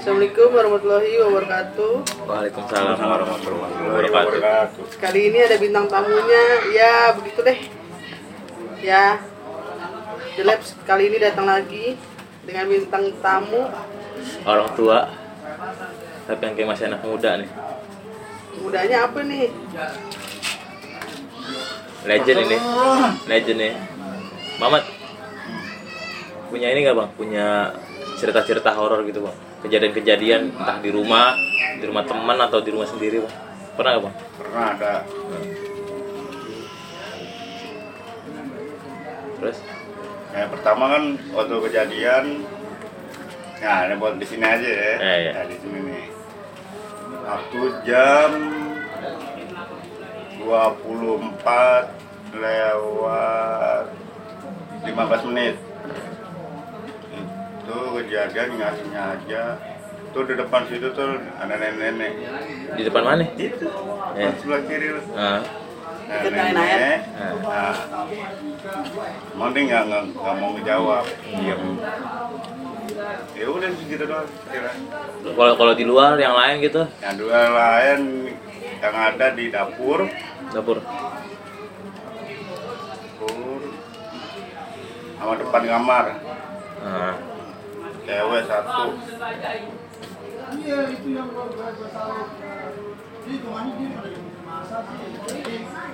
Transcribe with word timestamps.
Assalamualaikum 0.00 0.48
warahmatullahi 0.56 1.12
wabarakatuh. 1.20 2.24
Waalaikumsalam 2.24 2.96
warahmatullahi 3.04 3.72
wabarakatuh. 3.84 4.32
wabarakatuh. 4.32 4.84
Kali 4.96 5.28
ini 5.28 5.38
ada 5.44 5.60
bintang 5.60 5.92
tamunya. 5.92 6.44
Ya, 6.72 7.12
begitu 7.12 7.44
deh. 7.44 7.68
Ya. 8.80 9.20
The 10.40 10.48
Labs 10.48 10.72
kali 10.88 11.12
ini 11.12 11.20
datang 11.20 11.44
lagi 11.44 12.00
dengan 12.48 12.72
bintang 12.72 13.12
tamu. 13.20 13.68
Orang 14.48 14.72
tua, 14.72 15.04
tapi 16.24 16.48
yang 16.48 16.54
kayak 16.56 16.68
masih 16.72 16.84
anak 16.88 17.04
muda 17.04 17.36
nih. 17.36 17.50
Mudanya 18.56 19.04
apa 19.04 19.20
nih? 19.20 19.52
Legend 22.08 22.38
ini, 22.48 22.56
legend 23.28 23.58
nih. 23.68 23.72
Mamat, 24.64 24.80
punya 26.48 26.72
ini 26.72 26.88
nggak 26.88 26.96
bang? 26.96 27.10
Punya 27.20 27.46
cerita-cerita 28.16 28.72
horor 28.72 29.04
gitu 29.04 29.28
bang? 29.28 29.49
Kejadian-kejadian 29.60 30.56
entah 30.56 30.78
di 30.80 30.88
rumah, 30.88 31.36
di 31.76 31.84
rumah 31.84 32.04
teman 32.08 32.38
atau 32.40 32.64
di 32.64 32.72
rumah 32.72 32.88
sendiri 32.88 33.20
bang? 33.20 33.34
Pernah 33.76 33.90
nggak 33.92 34.04
bang? 34.04 34.14
Pernah 34.40 34.64
ada 34.76 34.94
Terus? 39.40 39.58
yang 40.30 40.46
pertama 40.54 40.84
kan 40.94 41.02
waktu 41.34 41.54
kejadian 41.58 42.24
Nah, 43.60 43.84
ini 43.84 43.94
buat 44.00 44.16
di 44.16 44.24
sini 44.24 44.40
aja 44.40 44.64
ya. 44.64 44.92
Eh, 44.96 45.16
iya. 45.20 45.32
Nah, 45.36 45.44
di 45.44 45.56
sini 45.60 45.78
nih. 45.84 46.04
Waktu 47.28 47.60
jam 47.84 48.30
24 50.40 51.92
lewat 52.32 53.84
15 54.88 55.28
menit. 55.28 55.60
Itu 57.70 58.02
kejadian 58.02 58.48
nggak 58.58 58.72
sengaja. 58.82 59.44
Tuh 60.10 60.26
di 60.26 60.34
depan 60.34 60.66
situ 60.66 60.90
tuh 60.90 61.22
ada 61.38 61.54
nenek-nenek. 61.54 62.12
Di 62.74 62.82
depan 62.82 63.02
mana? 63.06 63.22
Itu. 63.38 63.70
Eh. 64.18 64.26
Pas 64.26 64.34
sebelah 64.42 64.62
kiri 64.66 64.88
loh. 64.90 65.04
Ah, 65.14 65.38
Nah, 66.10 66.26
Ikut 66.26 66.32
main 66.34 66.58
air. 66.58 67.06
Nah, 69.38 69.46
nggak 69.46 70.02
nggak 70.10 70.34
mau 70.42 70.50
ngejawab, 70.58 71.04
diam. 71.22 71.62
Ya 73.38 73.46
udah 73.46 73.70
segitu 73.78 74.04
doang. 74.10 74.26
Kira. 74.50 74.74
kalau 75.38 75.54
kalau 75.54 75.72
di 75.78 75.86
luar 75.86 76.18
yang 76.18 76.34
lain 76.34 76.66
gitu, 76.66 76.82
Yang 76.98 77.14
dua 77.22 77.40
lain 77.54 78.26
yang 78.82 78.94
ada 78.98 79.26
di 79.38 79.54
dapur, 79.54 80.10
dapur. 80.50 80.82
dapur 83.14 83.62
sama 85.14 85.32
depan 85.38 85.62
kamar, 85.62 86.06
Ah, 86.82 87.14
cewek 88.06 88.42
satu. 88.48 88.84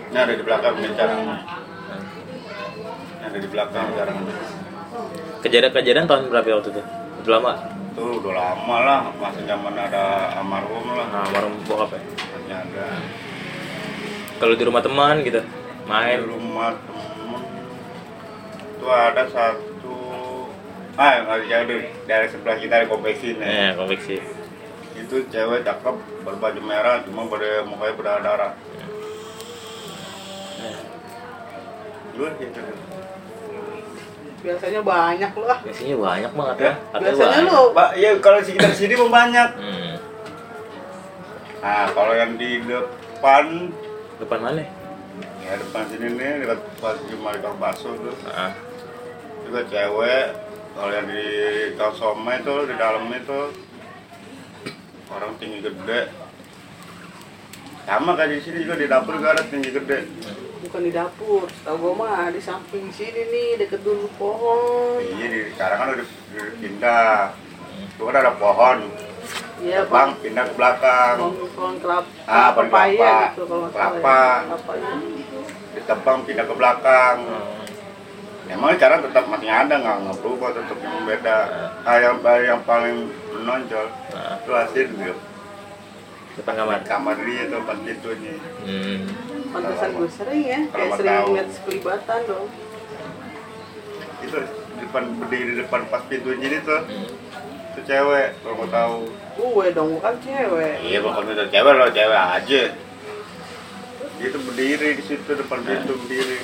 Ini 0.07 0.17
ada 0.17 0.33
di 0.33 0.45
belakang 0.45 0.75
sekarang. 0.81 1.19
Ini 1.27 3.25
ada 3.27 3.39
di 3.39 3.48
belakang 3.51 3.87
sekarang. 3.93 4.17
Kejadian-kejadian 5.43 6.07
tahun 6.09 6.31
berapa 6.31 6.48
waktu 6.57 6.71
itu? 6.73 6.83
Udah 7.27 7.33
lama? 7.37 7.53
Tuh 7.97 8.20
udah 8.23 8.33
lama 8.33 8.77
lah, 8.85 9.01
masih 9.19 9.43
zaman 9.48 9.73
ada 9.75 10.37
almarhum 10.39 10.85
lah. 10.95 11.07
Nah, 11.11 11.25
warung 11.33 11.57
bokap 11.65 11.97
ya? 11.97 12.01
Masih 12.07 12.55
ada. 12.55 12.87
Kalau 14.37 14.55
di 14.55 14.65
rumah 14.69 14.85
teman 14.85 15.25
gitu, 15.25 15.41
Di 15.41 15.89
main. 15.89 16.20
rumah 16.29 16.77
temen 16.77 17.43
tuh 18.77 18.93
ada 18.93 19.25
satu 19.33 19.66
ah 20.97 21.12
nggak 21.22 21.61
deh 21.66 21.80
dari 22.05 22.27
sebelah 22.27 22.56
kita 22.56 22.75
ada 22.75 22.86
konveksi 22.86 23.36
nih 23.36 23.47
Eh, 23.47 23.70
konveksi. 23.75 24.16
itu 24.97 25.16
cewek 25.27 25.61
cakep 25.61 25.94
berbaju 26.22 26.61
merah 26.62 26.98
cuma 27.00 27.25
ber 27.27 27.39
mukanya 27.62 27.94
berdarah 27.94 28.52
lu 32.12 32.27
gitu 32.35 32.61
Biasanya 34.36 34.79
banyak 34.80 35.33
loh. 35.35 35.48
ah. 35.48 35.58
Biasanya 35.58 35.96
banyak 35.98 36.33
banget 36.33 36.56
ya. 36.56 36.64
Ya, 36.64 36.73
Katanya 36.86 37.02
Biasanya 37.11 37.29
banyak. 37.35 37.51
lo 37.51 37.62
pak 37.73 37.89
ya 37.92 38.11
kalau 38.20 38.39
sekitar 38.40 38.73
sini 38.73 38.95
mau 38.95 39.11
banyak 39.11 39.48
Hmm. 39.52 39.95
nah 41.58 41.86
kalau 41.90 42.14
yang 42.14 42.39
di 42.39 42.62
depan 42.62 43.74
Depan 44.17 44.39
mana? 44.39 44.62
ya 45.42 45.52
depan 45.56 45.83
sini 45.86 46.06
nih 46.14 46.30
dekat 46.40 46.61
pas 46.79 46.95
cuma 47.05 47.30
bakso 47.58 47.90
tuh 47.92 48.14
Ah, 48.24 48.55
juga 49.42 49.61
cewek 49.67 50.27
kalau 50.77 50.92
yang 50.92 51.09
di 51.09 51.25
Tosoma 51.75 52.37
itu 52.37 52.55
di 52.69 52.75
dalam 52.77 53.09
itu 53.09 53.41
orang 55.09 55.33
tinggi 55.37 55.59
gede 55.61 56.01
sama 57.83 58.13
kayak 58.13 58.31
di 58.31 58.39
sini 58.41 58.59
juga 58.61 58.75
di 58.77 58.86
dapur 58.86 59.17
juga 59.17 59.31
ada 59.33 59.45
tinggi 59.45 59.70
gede 59.70 59.98
bukan 60.59 60.83
di 60.83 60.91
dapur. 60.91 61.47
Tahu 61.63 61.77
gua 61.79 61.92
mah 61.95 62.27
di 62.29 62.41
samping 62.41 62.91
sini 62.91 63.23
nih 63.25 63.48
deket 63.57 63.81
dulu 63.81 64.11
pohon. 64.17 64.98
iya 64.98 65.27
di 65.29 65.41
sekarang 65.55 65.79
kan 65.79 65.89
udah, 65.95 66.07
pindah 66.59 67.11
itu 67.86 68.03
kan 68.03 68.15
ada 68.17 68.33
pohon 68.35 68.79
Iya, 69.57 69.89
bang 69.89 70.13
pindah 70.20 70.45
ke 70.47 70.55
belakang 70.55 71.17
Pohon 71.57 71.81
kelapa, 71.81 72.05
Ah, 72.29 72.53
pohon 72.53 72.69
kelapa. 72.69 73.33
gitu 73.33 73.42
kalau 73.48 73.67
salah. 73.67 73.89
Kelapa. 73.97 74.20
ya. 74.20 74.45
Kelapa 74.45 74.73
ya. 74.77 74.92
ditebang 75.73 76.19
pindah 76.29 76.45
ke 76.45 76.55
belakang 76.55 77.17
emang 78.46 78.70
sekarang 78.73 79.01
tetap 79.02 79.24
masih 79.27 79.48
ada 79.48 79.74
nggak 79.74 79.96
nggak 80.01 80.17
berubah 80.18 80.51
tetap 80.52 80.79
yang 80.79 81.02
beda 81.02 81.36
ah, 81.83 81.98
yang, 81.98 82.17
yang 82.40 82.61
paling 82.62 82.96
menonjol 83.33 83.86
ah, 84.11 84.36
itu 84.36 84.51
hasil 84.51 84.86
gitu 84.89 85.14
depan 86.36 86.52
kamar. 86.55 86.80
kamar 86.85 87.17
dia 87.18 87.42
tuh 87.46 87.61
pas 87.62 87.79
pintunya 87.79 88.35
Hmm. 88.61 89.01
Pantesan 89.48 89.95
gue 89.95 90.11
sering 90.11 90.42
ya, 90.42 90.61
kayak 90.68 90.90
sering 90.98 91.17
tahu. 91.17 91.29
lihat 91.33 91.48
sekelibatan 91.48 92.20
dong. 92.27 92.46
itu 94.18 94.39
depan 94.77 95.02
berdiri 95.17 95.45
di 95.46 95.62
depan 95.62 95.80
pas 95.86 96.02
pintunya 96.05 96.46
ini 96.46 96.58
tuh 96.61 96.80
Hmm. 96.83 97.08
itu 97.70 97.80
cewek 97.83 98.29
kalau 98.36 98.55
mau 98.56 98.68
tahu 98.68 98.98
Gue 99.36 99.67
dong, 99.70 99.89
bukan 99.95 100.14
cewek. 100.18 100.74
iya 100.83 100.98
pokoknya 100.98 101.33
itu 101.35 101.45
cewek 101.51 101.73
loh 101.73 101.89
cewek 101.90 102.20
aja 102.35 102.62
dia 104.17 104.29
tuh 104.29 104.40
berdiri 104.42 104.89
di 104.92 105.02
situ 105.02 105.30
depan 105.30 105.61
pintu 105.61 105.92
berdiri 105.95 106.39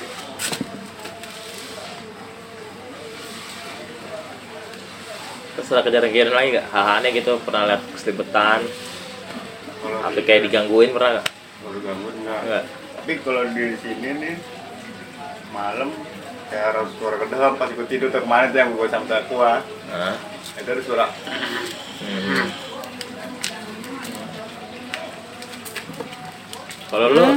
Terus 5.53 5.67
ada 5.69 5.81
kejadian-kejadian 5.81 6.33
lagi 6.33 6.49
gak? 6.55 6.65
Hal 6.67 6.85
aneh 6.97 7.11
gitu, 7.13 7.37
pernah 7.39 7.67
lihat 7.67 7.81
keselibetan, 7.89 8.65
kalau 9.77 9.99
apa 10.01 10.19
kayak 10.19 10.41
digangguin 10.43 10.91
pernah 10.91 11.19
gak? 11.19 11.27
kalau 11.59 11.79
ganggu 11.79 12.09
enggak 12.13 12.39
Enggak. 12.39 12.63
tapi 12.93 13.11
kalau 13.19 13.41
di 13.47 13.63
sini 13.77 14.09
nih 14.15 14.35
malam 15.49 15.95
kayak 16.47 16.65
harus 16.71 16.91
suara 16.93 17.15
ke 17.15 17.27
dalam 17.27 17.55
pas 17.55 17.67
ikut 17.67 17.87
tidur 17.87 18.07
tuh 18.07 18.19
kemarin 18.19 18.51
tuh 18.51 18.59
yang 18.59 18.71
gue 18.73 18.87
sama 18.89 19.23
kuah 19.27 19.63
Ah. 19.87 20.15
itu 20.53 20.67
ada 20.67 20.81
suara 20.81 21.07
Hmm. 22.03 22.47
Kalau 26.85 27.07
lu 27.09 27.27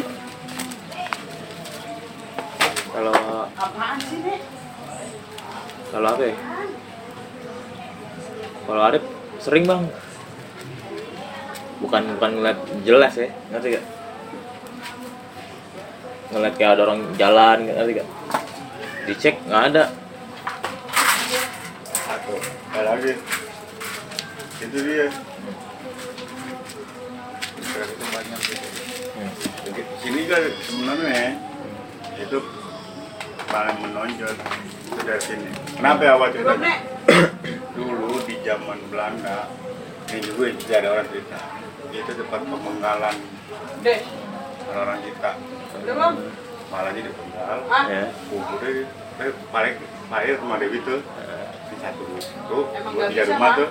kalau 2.88 3.14
Apaan 3.54 3.98
sih, 4.02 4.18
Nek? 4.20 4.40
kalau 5.88 6.08
apa 6.10 6.24
ya? 6.24 6.34
Kalau 8.66 8.82
Arif 8.82 9.04
sering 9.38 9.64
bang. 9.64 9.86
Bukan 11.76 12.02
bukan 12.18 12.30
ngeliat 12.40 12.58
jelas 12.82 13.14
ya 13.20 13.28
ngerti 13.52 13.76
gak 13.76 13.84
ngeliat 16.32 16.54
kayak 16.56 16.72
ada 16.74 16.82
orang 16.88 17.00
jalan 17.20 17.58
ngerti 17.68 17.92
gak 18.00 18.08
dicek 19.06 19.36
nggak 19.46 19.62
ada. 19.70 19.84
Satu. 21.94 22.34
Ada 22.74 22.82
lagi 22.96 23.12
itu 24.56 24.78
dia. 24.82 25.06
Itu 27.60 28.04
banyak 28.10 28.40
gitu 28.50 28.66
Hmm. 29.16 29.32
Jadi, 29.64 29.80
sini 30.04 30.28
kan 30.28 30.44
sebenarnya 30.60 31.40
itu 32.20 32.36
paling 33.48 33.78
menonjol 33.80 34.28
itu 34.28 35.00
dari 35.00 35.22
sini. 35.24 35.48
Kenapa 35.72 36.04
ya 36.04 36.20
awal 36.20 36.28
ceritanya 36.36 36.95
zaman 38.46 38.78
Belanda 38.86 39.50
ini 40.06 40.22
juga 40.22 40.54
tidak 40.54 40.76
ada 40.78 40.88
orang 40.94 41.06
cerita. 41.10 41.38
Itu 41.90 42.12
tempat 42.14 42.40
pemenggalan 42.46 43.16
Dek, 43.82 44.00
orang-orang 44.70 45.00
kita. 45.02 45.30
Malah 46.70 46.92
jadi 46.94 47.10
penggal. 47.10 47.58
Ah, 47.66 47.84
ya. 47.90 48.04
Kuburnya 48.30 48.86
eh, 49.22 49.34
paling 49.50 49.74
paling 50.06 50.38
rumah 50.38 50.56
Dewi 50.62 50.78
tuh 50.86 50.98
di 51.66 51.76
satu 51.82 52.02
itu 52.14 52.58
dua 52.94 53.06
tiga 53.10 53.24
rumah 53.34 53.50
tuh. 53.58 53.68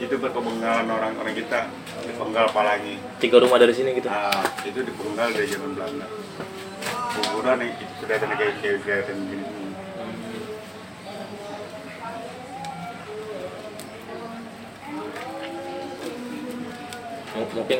Itu 0.00 0.16
berpenggalan 0.16 0.88
orang-orang 0.88 1.36
kita 1.36 1.68
dipenggal 2.04 2.48
palagi 2.56 2.96
tiga 3.20 3.36
rumah 3.40 3.60
dari 3.60 3.76
sini 3.76 3.92
gitu? 3.96 4.08
Nah 4.08 4.44
itu 4.64 4.80
dipenggal 4.80 5.28
dari 5.32 5.46
zaman 5.48 5.76
Belanda. 5.76 6.08
Kuburan 7.10 7.60
yang 7.60 7.72
itu 7.76 7.84
sudah 8.00 8.16
ada 8.16 8.26
kayak 8.32 8.54
kayak 8.64 8.76
kelihatan 8.80 9.16
mungkin 17.48 17.78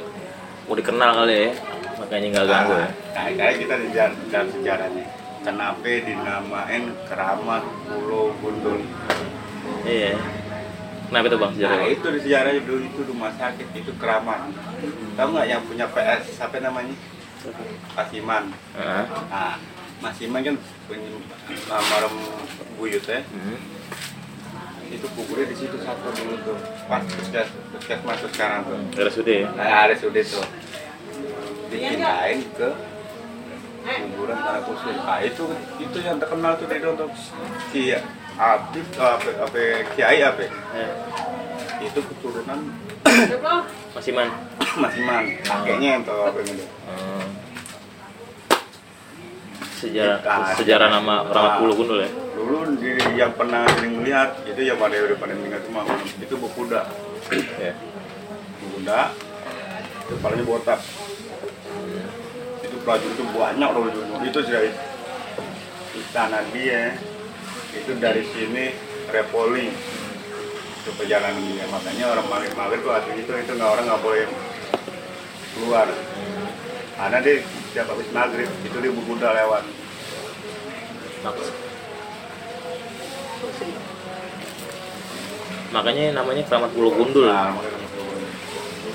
mau 0.64 0.74
dikenal 0.74 1.10
kali 1.16 1.34
ya 1.36 1.50
makanya 1.96 2.26
nggak 2.32 2.46
ganggu 2.46 2.74
ya 2.74 2.88
Nah, 3.10 3.26
kayak 3.36 3.54
kita 3.58 3.74
di 3.76 3.88
dalam 3.92 4.48
sejarahnya. 4.50 5.04
Kenapa 5.40 5.84
dinamain 5.84 6.84
Keramat 7.04 7.64
Pulau 7.84 8.32
Gundul? 8.38 8.80
iya 9.82 10.12
kenapa 11.06 11.26
itu 11.26 11.36
bang 11.36 11.50
Nah, 11.50 11.56
sejarah 11.58 11.86
itu 11.86 12.06
di 12.06 12.20
sejarah 12.20 12.50
dulu 12.60 12.82
itu 12.82 13.00
rumah 13.04 13.32
sakit 13.34 13.68
itu 13.74 13.92
Keramat. 13.96 14.40
Tahu 15.14 15.28
nggak 15.30 15.46
yang 15.46 15.62
punya 15.64 15.86
PS 15.88 16.22
siapa 16.34 16.60
namanya? 16.60 16.94
Pak 17.92 18.12
Iman. 18.12 18.52
Heeh. 18.76 19.04
Nah, 19.26 19.56
Mas 19.98 20.16
Iman 20.20 20.40
kan 20.40 20.56
punya 20.84 21.08
almarhum 21.68 22.14
buyut 22.76 23.04
ya. 23.04 23.20
Hmm. 23.26 23.56
Itu 24.90 25.06
kuburnya 25.14 25.46
di 25.46 25.56
situ 25.56 25.76
satu 25.78 26.10
dulu 26.10 26.34
tuh. 26.42 26.58
Pas 26.90 27.02
puskes 27.06 27.48
puskesmas 27.70 28.18
tuh 28.20 28.30
sekarang 28.34 28.66
tuh. 28.66 28.76
RSUD 28.98 29.28
ya 29.30 29.48
Nah, 29.54 29.86
ada 29.86 29.94
sudah 29.94 30.22
tuh. 30.22 30.46
Dipindahin 31.70 32.42
ke 32.58 32.68
kuburan 33.80 34.36
tanah 34.36 34.62
kusir. 34.66 34.92
Nah, 34.98 35.18
itu 35.22 35.44
itu 35.78 35.98
yang 36.02 36.18
terkenal 36.18 36.58
tuh 36.58 36.66
dari 36.66 36.82
untuk 36.82 37.10
si 37.70 37.94
Abdi 38.36 38.80
apa 38.98 39.30
apa 39.46 39.58
Kiai 39.94 40.20
apa? 40.20 40.42
Eh, 40.74 40.92
Itu 41.80 42.04
keturunan 42.04 42.60
Mas 43.96 44.06
Iman 44.06 44.28
Mas 44.82 44.94
Iman, 45.00 45.24
kakeknya 45.40 45.88
yang 45.96 46.02
tahu 46.04 46.28
apa 46.28 46.38
gitu. 46.44 46.60
Hmm. 46.84 47.24
sejarah 49.80 50.52
sejarah 50.60 50.88
nama 50.92 51.24
Ramat 51.24 51.52
Pulau 51.56 51.72
Gundul 51.72 52.04
ya 52.04 52.10
Dulu 52.50 52.82
di, 52.82 52.98
yang 53.14 53.30
pernah 53.38 53.62
sering 53.78 54.02
melihat 54.02 54.42
itu 54.42 54.58
yang 54.66 54.74
pada 54.74 54.98
udah 54.98 55.18
pada 55.22 55.38
meninggal 55.38 55.62
semua 55.62 55.86
itu 56.18 56.34
Bukuda. 56.34 56.82
ya 57.62 57.78
Bukuda, 58.58 59.14
kepalanya 60.10 60.44
botak. 60.50 60.82
Itu 62.66 62.74
prajurit 62.82 63.14
itu 63.14 63.22
banyak 63.30 63.70
loh. 63.70 63.86
Itu 64.26 64.42
dari 64.42 64.74
istana 65.94 66.42
dia. 66.50 66.98
Itu 67.70 67.94
dari 68.02 68.26
sini 68.34 68.74
repoli 69.14 69.70
itu 70.82 70.90
perjalanan 70.98 71.38
dia. 71.54 71.70
Makanya 71.70 72.18
orang 72.18 72.26
maghrib 72.34 72.54
maghrib 72.58 72.82
tuh 72.82 72.98
asli 72.98 73.14
itu 73.14 73.30
itu 73.30 73.52
nggak 73.54 73.70
orang 73.78 73.86
nggak 73.86 74.02
boleh 74.02 74.26
keluar. 75.54 75.86
Karena 76.98 77.18
dia 77.22 77.46
setiap 77.46 77.94
habis 77.94 78.10
maghrib 78.10 78.50
itu 78.66 78.74
dia 78.74 78.90
Bukuda 78.90 79.38
lewat. 79.38 79.62
Makanya 85.70 86.04
namanya 86.12 86.42
Keramat 86.44 86.70
Pulau 86.74 86.90
Gundul. 86.92 87.30
Nama 87.30 87.54
Bukuda. 87.54 87.78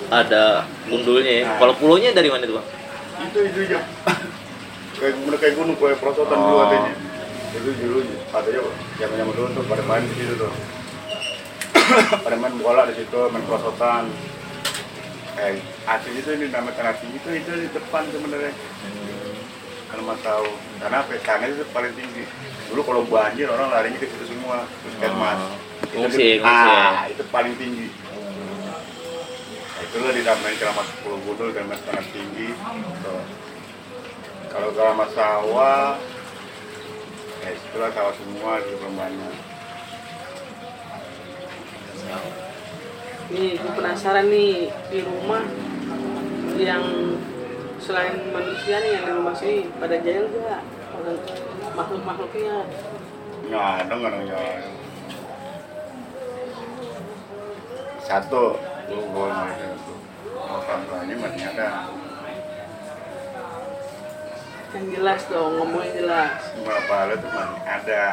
ada 0.05 0.43
gundulnya 0.85 1.33
ya. 1.33 1.43
Nah. 1.47 1.57
kalau 1.57 1.73
pulaunya 1.75 2.13
dari 2.13 2.29
mana 2.29 2.45
itu 2.45 2.53
bang? 2.53 2.67
Itu 3.25 3.39
itu 3.41 3.59
aja 3.65 3.79
kayak 4.95 5.13
bener 5.17 5.37
kayak 5.41 5.53
gunung 5.57 5.75
kayak 5.75 5.97
perosotan 5.97 6.37
dulu 6.37 6.55
Oh. 6.55 6.61
katanya. 6.61 6.93
Itu 7.51 7.69
dulu 7.73 7.97
katanya 8.29 8.61
zaman 8.95 9.15
zaman 9.17 9.33
dulu 9.33 9.47
tuh 9.49 9.63
pada 9.65 9.83
main 9.83 10.03
di 10.03 10.13
situ 10.13 10.33
tuh. 10.37 10.53
Pada 12.21 12.35
main 12.37 12.53
bola 12.59 12.85
di 12.85 12.95
situ 12.95 13.19
main 13.31 13.43
perosotan. 13.43 14.03
Eh 15.35 15.57
asli 15.83 16.15
itu 16.15 16.29
ini 16.31 16.45
nama 16.47 16.69
tanah 16.69 16.95
tinggi 16.95 17.17
itu 17.17 17.29
itu 17.33 17.51
di 17.57 17.69
depan 17.73 18.03
sebenarnya. 18.07 18.53
Kalau 19.85 20.03
mau 20.03 20.17
tahu 20.19 20.47
karena 20.77 20.97
apa 21.01 21.11
tanah 21.17 21.47
itu 21.49 21.63
paling 21.71 21.93
tinggi 21.95 22.23
dulu 22.65 22.81
kalau 22.81 23.01
banjir 23.05 23.45
orang 23.45 23.69
larinya 23.69 23.97
ke 23.97 24.07
situ 24.07 24.25
semua 24.27 24.65
puskesmas 24.81 25.37
Oh. 25.37 25.53
Itu 25.85 25.95
Ngungsi, 26.01 26.27
ngungsi 26.41 26.71
ya. 26.71 26.89
ah, 26.91 27.05
itu 27.07 27.23
paling 27.29 27.53
tinggi 27.55 27.87
Nah, 29.75 29.81
itulah 29.83 30.11
dinamain 30.11 30.55
keramat 30.55 30.85
10 31.03 31.19
gudul 31.21 31.49
dan 31.51 31.67
tanah 31.67 32.05
tinggi 32.09 32.55
Tuh. 33.03 33.23
kalau 34.47 34.69
keramat 34.71 35.09
sawah 35.11 35.99
ya 37.39 37.49
itulah 37.51 37.91
sawah 37.91 38.13
semua 38.15 38.51
di 38.59 38.71
banyak 38.75 39.33
Nih, 43.25 43.57
gue 43.57 43.71
penasaran 43.73 44.29
nih 44.29 44.69
di 44.93 44.99
rumah 45.01 45.41
yang 46.55 46.85
selain 47.81 48.29
manusia 48.29 48.79
nih 48.79 48.91
yang 48.95 49.03
di 49.03 49.13
rumah 49.13 49.35
sini 49.35 49.65
pada 49.75 49.97
jahil 49.97 50.29
gak? 50.31 50.61
Makhluk-makhluknya. 51.75 52.57
Nggak 53.45 53.67
ada 53.83 53.93
nggak 53.93 54.11
ada 54.11 54.19
nggak 54.23 54.39
ada. 54.39 54.75
satu. 58.05 58.53
Lu 58.85 59.01
itu 59.09 59.93
orang 60.45 60.81
tuanya 60.85 61.15
masih 61.17 61.43
ada. 61.49 61.69
Yang 64.75 64.85
jelas 64.99 65.21
dong, 65.31 65.51
ngomongnya 65.57 65.91
jelas. 65.97 66.39
berapa 66.61 66.93
hal 66.93 67.09
itu 67.15 67.27
masih 67.31 67.63
ada? 67.65 68.03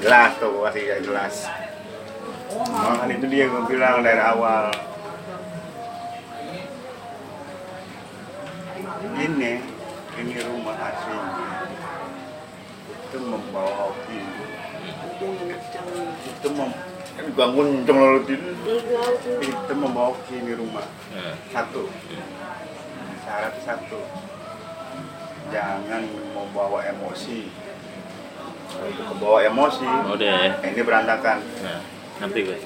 Jelas 0.00 0.30
tuh 0.40 0.50
yang 0.90 1.02
jelas. 1.04 1.34
Makanya 2.50 3.14
itu 3.14 3.26
dia 3.30 3.44
gue 3.46 3.62
bilang 3.70 4.02
dari 4.02 4.18
awal. 4.18 4.74
Ini 9.20 9.52
rumah 10.44 10.76
aslinya 10.76 11.50
itu 13.10 13.18
membawa 13.30 13.72
hoki 13.86 14.18
Itu 16.26 16.48
mem 16.56 16.70
kan 17.36 17.52
kenceng 17.52 17.98
lalu 18.00 18.20
itu 19.44 19.72
membawa 19.76 20.16
hoki 20.16 20.34
ini 20.40 20.56
rumah. 20.56 20.86
Nah, 21.12 21.36
satu. 21.52 21.84
Syarat 23.22 23.54
satu. 23.60 24.00
Jangan 25.52 26.02
membawa 26.32 26.80
emosi. 26.88 27.52
Kalau 28.70 28.86
itu 28.86 29.02
kebawa 29.02 29.38
emosi 29.50 29.82
oh 29.84 30.14
udah 30.14 30.30
ya? 30.46 30.52
ini 30.62 30.80
berantakan. 30.86 31.42
Nah 31.60 31.82
nanti 32.20 32.38
gue 32.44 32.58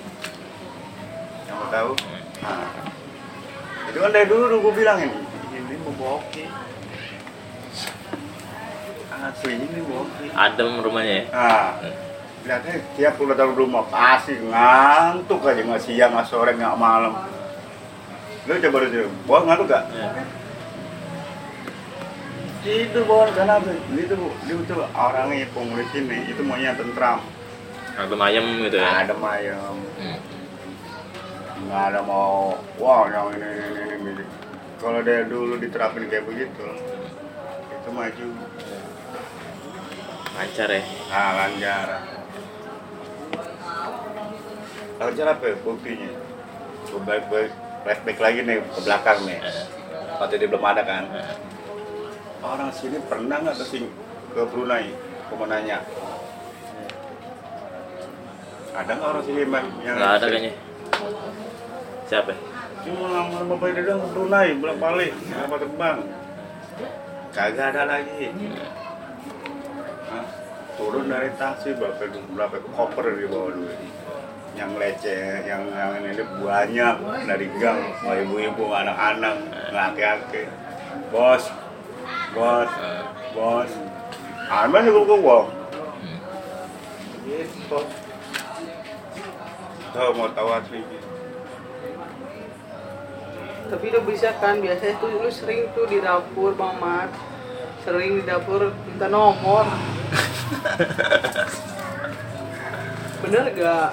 yang 1.47 1.57
mau 1.57 1.69
tahu? 1.71 1.91
Nah, 2.43 2.69
itu 3.89 3.99
kan 4.03 4.11
dari 4.13 4.27
dulu 4.27 4.69
gue 4.69 4.75
bilang 4.75 4.99
ini. 5.01 5.19
Ini 5.55 5.75
membawa 5.81 6.19
hoki 6.21 6.45
asli 6.45 7.93
ini 7.95 9.11
membawa 9.11 9.11
hoki 9.11 9.14
adem 10.35 10.71
rumahnya 10.83 11.15
ya? 11.15 11.25
Nah 11.33 11.69
lihatnya 12.45 12.75
tiap 12.97 13.17
pulang 13.17 13.37
dari 13.41 13.53
rumah. 13.57 13.89
Pasti 13.89 14.37
ngantuk 14.37 15.41
aja 15.49 15.65
nggak 15.65 15.81
siang 15.81 16.13
nggak 16.13 16.29
sore 16.29 16.53
nggak 16.53 16.77
malam. 16.77 17.15
Lu 18.45 18.53
coba 18.61 18.77
dulu 18.85 19.09
gua 19.25 19.39
ngantuk 19.49 19.67
gak 19.73 19.85
Ya. 19.95 20.09
itu 22.65 22.97
bawaan 23.05 23.29
karena 23.37 23.61
itu 23.93 24.17
itu 24.49 24.63
tuh 24.65 24.89
orangnya 24.97 25.45
penghuni 25.53 25.85
sini 25.93 26.33
itu 26.33 26.41
maunya 26.41 26.73
tentram. 26.73 27.21
Adem 27.95 28.21
ayam 28.25 28.45
gitu 28.65 28.81
ya? 28.81 29.05
Ada 29.05 29.15
mayem 29.15 29.77
Hmm. 30.01 30.19
nggak 31.65 31.85
ada 31.93 32.01
mau 32.05 32.57
wah 32.77 33.09
yang 33.09 33.31
ini 33.37 33.47
ini 33.47 33.83
ini, 33.95 34.11
ini. 34.17 34.25
kalau 34.83 35.01
dari 35.01 35.25
dulu 35.31 35.57
diterapin 35.57 36.11
kayak 36.11 36.27
begitu 36.29 36.67
itu 37.73 37.89
maju 37.89 38.27
lancar 40.35 40.69
ya? 40.71 40.83
Nah 41.11 41.31
lancar. 41.39 41.89
Lancar 44.99 45.27
apa 45.31 45.45
ya 45.47 45.55
buktinya 45.63 46.11
gue 46.85 47.01
balik 47.03 47.27
balik 47.27 47.53
flashback 47.83 48.19
lagi 48.23 48.41
nih 48.47 48.57
ke 48.63 48.81
belakang 48.87 49.19
nih. 49.27 49.39
Eh, 49.43 49.67
waktu 50.23 50.35
dia 50.39 50.49
belum 50.51 50.65
ada 50.65 50.83
kan? 50.87 51.05
Eh. 51.11 51.37
orang 52.45 52.69
sini 52.77 53.01
pernah 53.09 53.41
nggak 53.41 53.57
ke 53.57 53.65
sing 53.65 53.89
ke 54.37 54.41
Brunei? 54.53 54.93
Aku 55.27 55.41
mau 55.41 55.49
nanya. 55.49 55.81
Ada 58.77 58.91
nggak 58.95 59.11
orang 59.17 59.25
sini 59.25 59.43
Mak, 59.49 59.65
yang 59.81 59.97
nggak 59.97 60.13
ada 60.21 60.27
kayaknya. 60.29 60.53
Siapa? 62.05 62.33
Cuma 62.85 63.07
sama 63.09 63.49
bapak 63.49 63.69
dia 63.73 63.83
doang 63.89 64.01
ke 64.05 64.09
Brunei 64.13 64.49
bolak 64.61 64.77
balik 64.77 65.13
apa 65.33 65.55
terbang 65.57 65.99
kagak 67.33 67.67
ada 67.75 67.83
lagi? 67.89 68.29
Turun 70.75 71.07
dari 71.07 71.31
taksi 71.39 71.79
berapa 71.79 72.03
berapa 72.35 72.57
koper 72.75 73.07
di 73.19 73.27
bawah 73.31 73.51
dulu. 73.55 73.75
Yang 74.55 74.71
leceh 74.79 75.51
yang 75.51 75.67
yang 75.75 75.99
ini 75.99 76.23
banyak 76.39 76.95
dari 77.27 77.47
gang 77.59 77.83
ibu-ibu 78.03 78.65
anak-anak 78.71 79.37
laki-laki. 79.75 80.47
Bos 81.11 81.51
bos 82.35 82.71
bos. 83.35 83.71
Alma 84.45 84.85
juga 84.85 85.17
gue 85.17 85.41
hmm. 86.05 86.19
gitu 87.25 87.81
Tuh 89.95 90.11
mau 90.19 90.29
tahu 90.37 90.49
asli. 90.53 90.83
Tapi 93.65 93.85
udah 93.89 94.03
bisa 94.05 94.37
kan, 94.43 94.61
biasanya 94.61 95.01
tuh 95.01 95.09
lu 95.09 95.31
sering 95.33 95.73
tuh 95.73 95.89
di 95.89 96.03
dapur 96.03 96.53
Bang 96.59 96.77
Mat. 96.77 97.09
Sering 97.87 98.21
di 98.21 98.23
dapur 98.29 98.75
minta 98.85 99.09
nomor 99.09 99.65
Bener 103.25 103.45
gak? 103.57 103.91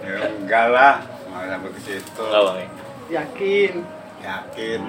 ya 0.00 0.16
enggak 0.32 0.66
lah 0.72 0.96
nggak 1.30 1.46
sampai 1.52 1.70
ke 1.76 1.80
situ 1.84 2.22
Enggak 2.24 2.42
bang 2.42 2.56
ya? 2.56 2.68
Yakin. 3.10 3.74
yakin 4.20 4.82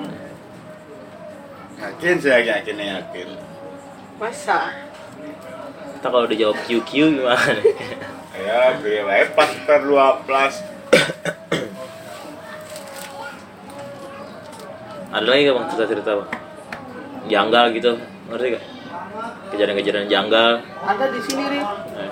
yakin 1.81 2.15
saya 2.21 2.39
yakin 2.45 2.77
yakin 2.77 3.29
Masa? 4.21 4.69
Kita 5.97 6.07
kalau 6.13 6.29
udah 6.29 6.37
jawab 6.37 6.57
QQ 6.69 6.89
gimana? 7.17 7.57
ya 8.45 8.77
gue 8.77 9.01
lepas 9.01 9.49
per 9.65 9.81
12 9.85 10.69
Ada 15.11 15.27
lagi 15.27 15.43
gak 15.43 15.55
bang 15.59 15.67
cerita-cerita 15.67 16.11
bang? 16.23 16.29
Janggal 17.27 17.65
gitu, 17.75 17.91
ngerti 18.31 18.47
gak? 18.55 18.63
Kejadian-kejadian 19.51 20.07
janggal. 20.07 20.51
Ada 20.63 21.05
di 21.11 21.19
sini 21.21 21.43
nih. 21.51 21.63
Eh, 21.99 22.09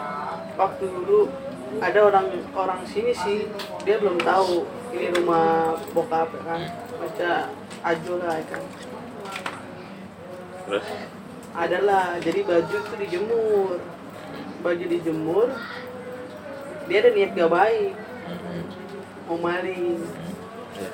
Waktu 0.60 0.86
dulu 0.91 1.31
ada 1.79 2.00
orang 2.03 2.25
orang 2.51 2.81
sini 2.84 3.15
sih. 3.15 3.48
Dia 3.88 3.96
belum 4.03 4.19
tahu 4.19 4.67
ini 4.91 5.08
rumah 5.15 5.79
bokap 5.96 6.36
ya 6.36 6.41
kan. 6.43 6.62
Baca 7.00 7.31
ajo 7.88 8.13
lah 8.19 8.34
ya 8.36 8.46
kan. 8.51 8.63
Terus? 10.67 10.86
adalah 11.50 12.15
jadi 12.22 12.46
baju 12.46 12.75
itu 12.77 12.93
dijemur. 13.08 13.77
Baju 14.62 14.86
dijemur. 14.86 15.48
Dia 16.91 16.98
ada 17.01 17.10
niat 17.15 17.31
gak 17.34 17.51
baik. 17.51 17.93
Mau 19.27 19.38
maling. 19.39 20.00
Ya. 20.79 20.89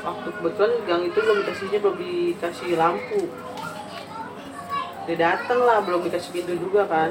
waktu 0.00 0.28
kebetulan 0.32 0.72
gang 0.88 1.02
itu 1.04 1.18
belum 1.20 1.38
dikasihnya 1.44 1.78
belum 1.84 1.96
dikasih 2.00 2.72
lampu 2.80 3.28
dia 5.10 5.34
datang 5.34 5.58
lah 5.58 5.82
belum 5.82 6.06
dikasih 6.06 6.30
pintu 6.30 6.54
juga 6.54 6.86
kan 6.86 7.10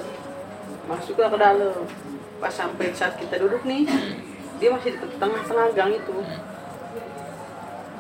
masuklah 0.87 1.27
ke 1.27 1.35
dalam 1.35 1.83
pas 2.39 2.47
sampai 2.49 2.95
saat 2.95 3.19
kita 3.19 3.35
duduk 3.35 3.67
nih 3.67 3.83
dia 4.55 4.71
masih 4.71 4.95
di 4.95 5.07
tengah-tengah 5.19 5.75
gang 5.75 5.91
itu 5.91 6.15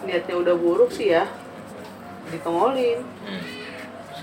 niatnya 0.01 0.35
udah 0.39 0.55
buruk 0.55 0.87
sih 0.89 1.11
ya 1.11 1.27
ditongolin 2.31 3.03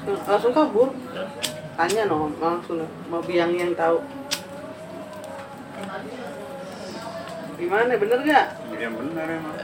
Hmm. 0.07 0.23
langsung 0.23 0.53
kabur 0.53 0.93
Ya. 1.11 1.25
tanya 1.75 2.07
no 2.07 2.31
langsung 2.39 2.79
mau 3.09 3.19
biang 3.21 3.51
yang 3.51 3.75
tahu 3.75 3.99
gimana 7.57 7.97
bener 7.97 8.21
gak 8.23 8.47
Iya 8.77 8.89
benar 8.93 9.27
emang. 9.27 9.57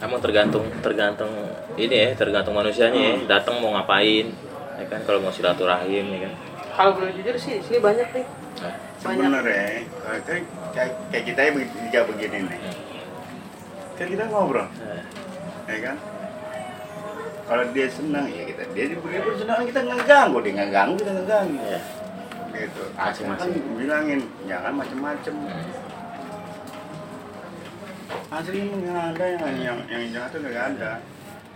Emang 0.00 0.20
tergantung 0.22 0.64
tergantung 0.78 1.28
ini 1.74 1.90
ya, 1.92 2.08
tergantung 2.14 2.54
manusianya 2.54 2.96
ya. 2.96 3.14
Datang 3.28 3.58
mau 3.58 3.74
ngapain? 3.74 4.30
Ya 4.80 4.84
kan 4.88 5.00
kalau 5.04 5.20
mau 5.20 5.28
silaturahim 5.28 6.04
ya 6.08 6.18
kan. 6.24 6.32
kalau 6.72 6.90
boleh 6.96 7.12
jujur 7.12 7.36
sih 7.36 7.60
di 7.60 7.62
sini 7.62 7.78
banyak 7.78 8.08
nih 8.10 8.26
Nah, 8.60 8.74
Sebenarnya 9.00 9.88
kalau 9.88 10.20
kayak, 10.20 10.44
kayak, 10.76 10.90
kayak 11.08 11.24
kita 11.24 11.40
ya 11.40 11.50
begini, 11.50 11.80
juga 11.80 12.00
begini 12.04 12.38
nih. 12.44 12.60
Kan 13.96 14.06
kita 14.10 14.24
ngobrol, 14.28 14.68
nah, 14.68 15.00
ya 15.64 15.78
kan? 15.80 15.96
Kalau 17.48 17.64
dia 17.72 17.86
senang 17.88 18.28
ya 18.28 18.42
kita, 18.44 18.62
dia 18.70 18.84
juga 18.86 19.16
senang 19.34 19.64
kita 19.64 19.80
ngeganggu, 19.80 20.38
dia 20.44 20.52
ngeganggu 20.54 20.94
kita 20.94 21.12
ngeganggu. 21.14 21.56
ya. 21.64 21.80
Gitu. 22.52 22.82
Masing-masing. 22.92 23.48
Kan 23.48 23.74
bilangin 23.74 24.20
jangan 24.44 24.72
macem-macem. 24.76 25.34
Asli 28.30 28.58
nggak 28.60 29.04
ada 29.16 29.24
yang 29.24 29.56
yang 29.58 29.78
yang 29.88 30.02
jahat 30.12 30.30
tuh 30.30 30.38
nggak 30.44 30.66
ada. 30.76 30.90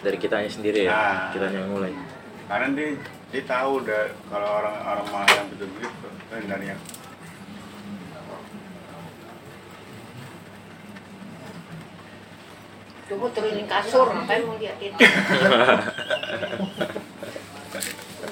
Dari 0.00 0.16
kitanya 0.16 0.48
sendiri 0.48 0.88
ya, 0.88 0.90
Ah. 0.90 1.28
kitanya 1.30 1.60
yang 1.60 1.70
mulai. 1.70 1.92
Karena 2.44 2.66
dia 2.76 3.00
dia 3.32 3.42
tahu 3.48 3.82
udah 3.82 4.02
kalau 4.30 4.48
orang 4.62 4.76
orang 4.84 5.06
malah 5.10 5.26
yang 5.32 5.48
begitu 5.50 5.66
begitu 5.74 6.08
kan 6.30 6.44
dari 6.46 6.66
yang 6.70 6.80
Coba 13.04 13.28
turunin 13.36 13.68
kasur, 13.68 14.08
ngapain 14.16 14.48
mau 14.48 14.56
liatin? 14.56 14.96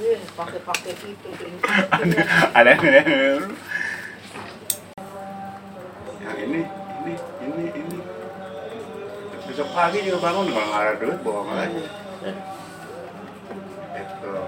Ih, 0.00 0.16
pakai-pakai 0.32 0.96
itu 0.96 1.28
turunin 1.36 1.60
kasur. 1.60 2.08
ada 2.56 2.72
yang 2.72 3.52
ini 6.42 6.60
ini 7.04 7.14
ini 7.44 7.64
ini 7.76 7.98
besok 9.46 9.68
pagi 9.76 9.98
juga 10.06 10.18
bangun 10.30 10.46
kalau 10.50 10.66
nggak 10.72 10.82
ada 10.82 10.92
duit 10.98 11.18
bohong 11.20 11.48
aja 11.52 11.82
Udah 14.22 14.46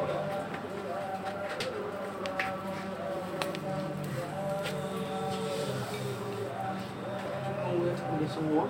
semua 8.31 8.65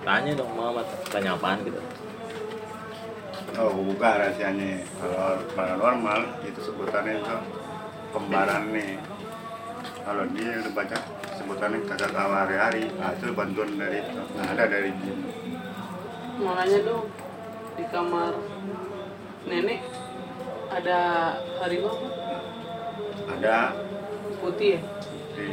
Tanya 0.00 0.32
dong 0.32 0.56
Muhammad, 0.56 0.88
tanya 1.12 1.36
apaan 1.36 1.60
gitu. 1.66 1.76
oh 3.60 3.76
buka 3.84 4.16
rahasianya. 4.16 4.80
Kalau 4.96 5.44
paranormal 5.52 6.40
itu 6.48 6.60
sebutannya 6.64 7.20
itu 7.20 7.36
kembaran 8.14 8.72
nih. 8.72 8.96
Kalau 10.00 10.24
dia 10.32 10.56
udah 10.64 10.72
baca 10.72 10.96
sebutannya 11.36 11.84
kagak 11.84 12.16
tahu 12.16 12.32
hari-hari. 12.32 12.88
Nah 12.96 13.12
itu 13.12 13.28
bantuan 13.36 13.76
dari 13.76 14.00
itu. 14.00 14.20
Nggak 14.32 14.48
ada 14.56 14.64
dari 14.72 14.90
jin 15.04 15.18
makanya 16.40 16.78
dong 16.88 17.04
di 17.76 17.84
kamar 17.92 18.32
nenek 19.50 19.82
ada 20.70 20.98
harimau 21.58 21.98
kan? 21.98 22.12
ada. 23.34 23.74
Putih 24.38 24.78
ya? 24.78 24.80
Di 25.34 25.46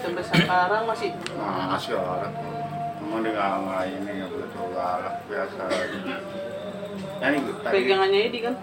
sampai 0.00 0.24
sekarang 0.24 0.82
masih? 0.88 1.12
Nah, 1.36 1.76
masih 1.76 1.92
dia 3.20 3.30
nggak 3.36 3.52
nggak 3.68 3.82
ini 4.00 4.10
nggak 4.22 4.30
begitu 4.32 4.58
galak 4.72 5.16
biasa. 5.28 5.62
Ya 7.20 7.26
ini 7.28 7.38
pegangannya 7.60 8.18
Edi 8.32 8.38
kan? 8.40 8.54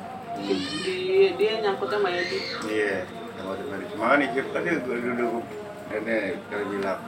Di 0.42 0.96
dia 1.38 1.52
nyangkutnya 1.62 1.98
sama 2.02 2.10
Edi. 2.10 2.40
Iya, 2.66 3.06
yang 3.38 3.46
waktu 3.46 3.64
tadi. 3.70 3.84
Makanya 4.02 4.18
nih 4.18 4.28
tadi 4.50 4.68
gue 4.82 4.98
duduk 4.98 5.46
nenek 5.94 6.42
kali 6.50 6.66
bilang 6.74 7.02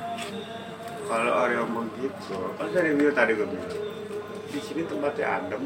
kalau 1.09 1.33
orang 1.33 1.57
yang 1.57 1.73
begitu, 1.73 2.37
kan 2.53 2.67
dari 2.69 2.93
bilang 2.93 3.15
tadi 3.17 3.31
gue 3.33 3.47
bilang 3.49 3.73
di 4.49 4.59
sini 4.61 4.81
tempatnya 4.85 5.25
adem 5.41 5.63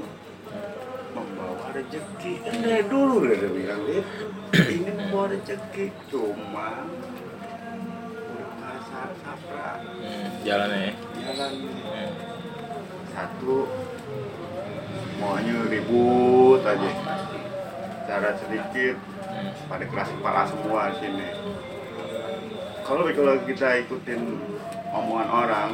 membawa 1.13 1.69
rezeki. 1.71 2.33
Kan 2.41 2.55
dari 2.65 2.83
dulu 2.89 3.13
udah 3.23 3.35
dia 3.37 3.51
bilang 3.53 3.81
dia 3.85 4.01
ini 4.73 4.91
membawa 4.91 5.25
rezeki. 5.31 5.85
Cuma 6.09 6.83
udah 8.33 8.49
kasar 8.59 9.09
sapra. 9.21 9.69
Hmm, 10.01 10.27
jalannya 10.41 10.79
ya. 10.89 10.93
jalan 11.21 11.51
Hmm. 11.93 12.11
satu. 13.13 13.57
Maunya 15.21 15.55
ribut 15.69 16.61
aja. 16.65 16.91
Cara 18.09 18.29
sedikit. 18.41 18.97
Hmm. 19.33 19.49
pada 19.65 19.85
keras 19.89 20.09
kepala 20.13 20.41
semua 20.45 20.93
di 20.93 20.95
sini. 21.01 21.29
Kalau 22.83 23.07
kalau 23.15 23.33
kita 23.47 23.79
ikutin 23.87 24.21
omongan 24.93 25.29
orang 25.31 25.69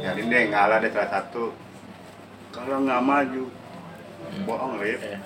jadi 0.00 0.20
deh 0.24 0.44
ngalah 0.52 0.78
deh 0.80 0.90
salah 0.92 1.10
satu. 1.10 1.52
Kalau 2.50 2.82
nggak 2.82 3.04
maju 3.04 3.44
bohong 4.46 4.78
Rip 4.78 5.00
Eh, 5.02 5.18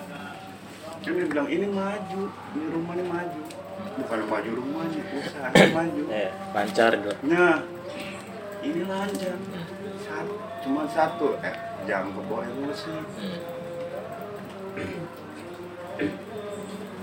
kan 1.05 1.11
dia 1.13 1.25
bilang 1.29 1.47
ini 1.49 1.69
maju 1.69 2.21
ini 2.57 2.65
rumah 2.73 2.93
ini 2.97 3.05
maju 3.05 3.41
bukan 3.95 4.19
maju 4.27 4.49
rumahnya 4.59 5.01
usahanya 5.15 5.65
maju 5.77 6.01
eh, 6.11 6.29
lancar 6.51 6.91
gitu. 6.99 7.11
Nah, 7.31 7.63
ini 8.63 8.81
lancar. 8.83 9.35
Satu, 10.03 10.33
cuma 10.63 10.83
satu, 10.89 11.27
eh, 11.41 11.55
jangan 11.87 12.11
ke 12.11 12.21
bawah 12.27 12.45
emosi. 12.45 12.91
Hmm. 12.91 13.39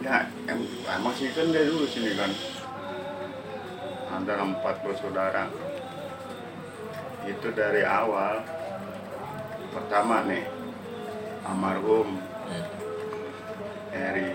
Ya, 0.03 0.27
em, 0.51 0.61
emang 0.83 1.15
sih 1.15 1.31
kan 1.31 1.49
dari 1.55 1.71
dulu 1.71 1.87
sini 1.87 2.13
kan. 2.19 2.31
Ada 4.13 4.45
empat 4.45 4.85
bersaudara. 4.85 5.49
Itu 7.25 7.49
dari 7.55 7.87
awal. 7.87 8.45
Pertama 9.73 10.27
nih, 10.29 10.45
almarhum 11.43 12.19
Hmm. 12.43 12.67
Eri, 13.93 14.33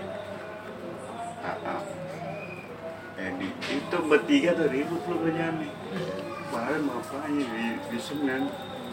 Aa, 1.42 1.76
Edi. 3.18 3.48
Itu 3.68 3.96
bertiga 4.06 4.54
tuh 4.54 4.70
ribut 4.70 5.02
lu 5.06 5.16
kerjaan 5.22 5.60
nih. 5.60 5.72
Kemarin 6.48 6.82
makanya 6.86 7.44
di, 7.44 7.66
di 7.90 7.98
Senen 7.98 8.46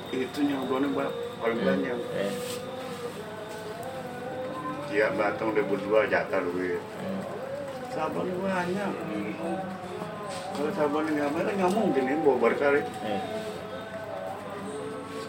itu 0.10 0.40
nyambungnya 0.42 0.90
bak 0.92 1.10
paling 1.38 1.62
banyak. 1.62 1.98
Eh, 2.14 2.34
Dia 4.90 5.10
batang 5.14 5.52
udah 5.54 5.66
berdua 5.66 6.06
jatah 6.06 6.42
duit. 6.44 6.82
hmm. 6.82 7.22
Sabarnya 7.90 8.36
banyak. 8.38 8.92
Kalau 10.56 10.72
sabarnya 10.74 11.12
nggak 11.14 11.32
banyak 11.32 11.54
nggak 11.56 11.74
mungkin 11.74 12.04
ini 12.04 12.20
bawa 12.20 12.38
berkali. 12.42 12.82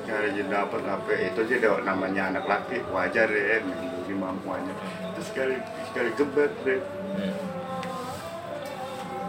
Eh, 0.07 0.15
Sekali 0.15 0.27
aja 0.39 0.43
dapat 0.47 0.83
apa 0.87 1.11
itu 1.19 1.41
sih 1.51 1.59
deh 1.59 1.83
namanya 1.83 2.31
anak 2.31 2.47
laki 2.47 2.79
wajar 2.95 3.27
deh 3.27 3.59
di 4.07 4.15
mampuannya. 4.15 4.71
Terus 5.19 5.27
sekali 5.35 5.57
sekali 5.91 6.11
gebet 6.15 6.53
deh. 6.63 6.79
Hmm. 7.19 7.35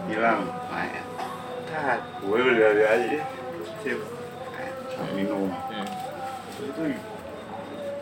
hilang. 0.06 0.46
Nah, 0.46 0.86
tat. 1.66 2.00
Gue 2.22 2.38
udah 2.38 2.54
dari 2.54 2.84
aja 2.86 3.20
sip. 3.82 3.98
Minum. 5.14 5.50
Hmm. 5.50 5.86
itu 6.58 6.82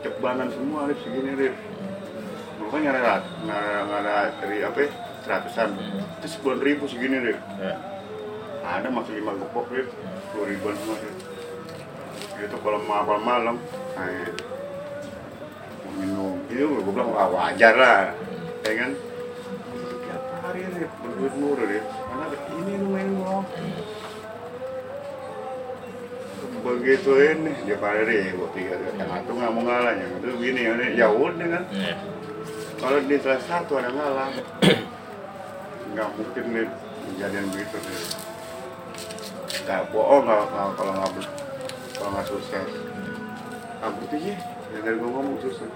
cebanan 0.01 0.49
semua 0.49 0.89
Rip, 0.89 0.97
segini 1.05 1.33
Rip 1.37 1.55
dulu 2.57 2.73
kan 2.73 2.81
nyari 2.81 3.01
rat 3.05 3.25
nggak 3.45 4.01
ada 4.01 4.33
dari 4.41 4.65
apa 4.65 4.79
ya, 4.81 4.89
seratusan. 5.29 5.77
Itu 6.17 6.27
sepuluh 6.29 6.65
ribu 6.65 6.89
segini 6.89 7.21
Rip 7.21 7.39
Ya. 7.61 7.77
ada 8.65 8.89
masih 8.89 9.21
lima 9.21 9.37
gepok 9.37 9.69
Rip 9.69 9.93
sepuluh 10.25 10.47
ribuan 10.49 10.75
semua 10.81 10.97
Rip 11.05 11.17
itu 12.41 12.57
kalau 12.61 12.81
malam. 12.85 13.21
Malam 13.25 13.57
nah, 13.97 14.29
minum. 15.97 16.37
Itu 16.53 16.65
gue 16.69 16.93
bilang 16.93 17.11
wah 17.13 17.29
wajar 17.33 17.75
lah. 17.77 18.03
Ya 18.67 18.73
kan? 18.77 18.91
Tiap 20.05 20.23
hari 20.45 20.63
Rip 20.69 20.91
berduit 21.01 21.35
murah 21.41 21.67
Rip 21.67 21.85
karena 21.87 22.27
ini 22.57 22.73
ini 22.77 23.13
mau 23.21 23.41
begitu 26.67 27.11
ini 27.23 27.53
dia 27.63 27.79
pada 27.79 28.03
ribut 28.03 28.51
tiga 28.51 28.75
yang 28.75 29.07
satu 29.07 29.39
nggak 29.39 29.53
mau 29.55 29.63
ngalah 29.63 29.95
yang 29.95 30.11
itu 30.19 30.35
gini 30.43 30.61
ya 30.67 30.75
ya 30.99 31.07
udah 31.15 31.47
kan? 31.47 31.63
Ya. 31.71 31.95
kalau 32.83 32.99
di 33.07 33.17
salah 33.23 33.43
satu 33.47 33.79
ada 33.79 33.91
ngalah. 33.95 34.35
Nggak 35.95 36.09
mungkin 36.19 36.45
nih 36.51 36.67
kejadian 37.07 37.47
begitu 37.55 37.77
nih 37.79 38.03
nggak 39.67 39.83
bohong 39.91 40.23
nggak 40.27 40.43
nggak- 40.47 40.75
kalau 40.79 40.93
nggak 40.95 41.46
kalau 42.07 42.23
nggak 42.23 42.31
sukses 42.31 42.71
nggak 43.83 43.91
berarti 43.99 44.19
ya 44.23 44.37
yang 44.71 44.83
dari 44.87 44.95
gue 44.95 45.11
ngomong 45.11 45.37
sukses 45.43 45.67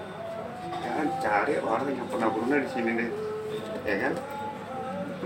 ya 0.79 0.89
kan 0.95 1.07
cari 1.19 1.59
orang 1.59 1.91
yang 1.91 2.07
pernah 2.07 2.31
berusaha 2.31 2.63
di 2.63 2.69
sini 2.71 2.91
deh. 2.95 3.11
Ya 3.83 3.95
kan? 3.99 4.13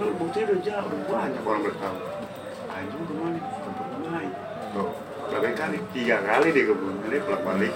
Lu 0.01 0.17
bukti 0.17 0.41
udah 0.49 0.57
jauh 0.65 0.85
udah 0.89 1.01
banyak 1.05 1.43
orang 1.45 1.61
bertahu 1.61 1.97
anjing 2.73 3.03
ke 3.05 3.13
mana 3.13 3.37
ke 3.37 3.69
Brunei 3.77 4.27
tuh 4.73 4.89
berapa 5.29 5.49
kali? 5.53 5.77
Tiga 5.93 6.17
kali 6.25 6.47
dia 6.49 6.63
ke 6.65 6.73
Brunei 6.73 7.05
dia 7.05 7.21
bolak 7.21 7.41
balik 7.45 7.73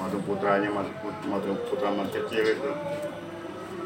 waktu 0.00 0.18
putranya 0.24 0.68
masih 0.72 0.94
put- 1.04 1.26
waktu 1.28 1.52
putra 1.68 1.88
masih 1.92 2.24
kecil 2.24 2.44
itu. 2.48 2.72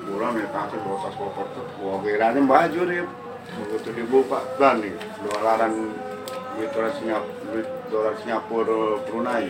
Pulang 0.07 0.39
ya 0.39 0.47
kasih 0.55 0.79
bawa 0.87 0.97
tas 1.03 1.15
koper 1.19 1.47
tuh 1.51 1.67
bawa 1.83 1.99
geranya 2.07 2.41
baju 2.47 2.81
dia 2.87 3.05
begitu 3.49 3.91
dibuka 3.97 4.41
dan 4.57 4.81
nih 4.81 4.95
dolaran 5.25 5.75
duit 6.57 6.71
dolar 6.73 6.93
Singapura 6.97 7.41
duit 7.51 7.69
dolar 7.89 8.15
Singapura 8.21 8.81
Brunei 9.09 9.47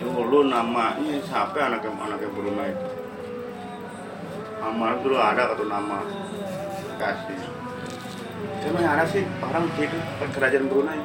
dulu 0.00 0.38
namanya 0.46 1.16
siapa 1.24 1.58
anaknya 1.70 1.90
anaknya 1.94 2.28
Brunei 2.32 2.70
itu 2.72 2.88
nama 4.60 4.86
dulu 5.00 5.16
ada 5.20 5.52
atau 5.52 5.66
nama 5.68 5.98
kasih 6.96 7.54
Cuma 8.64 8.80
yang 8.80 8.96
ada 8.96 9.04
sih 9.04 9.24
orang 9.44 9.68
gitu 9.76 9.92
ke 9.92 10.24
kerajaan 10.32 10.66
Brunei. 10.72 11.00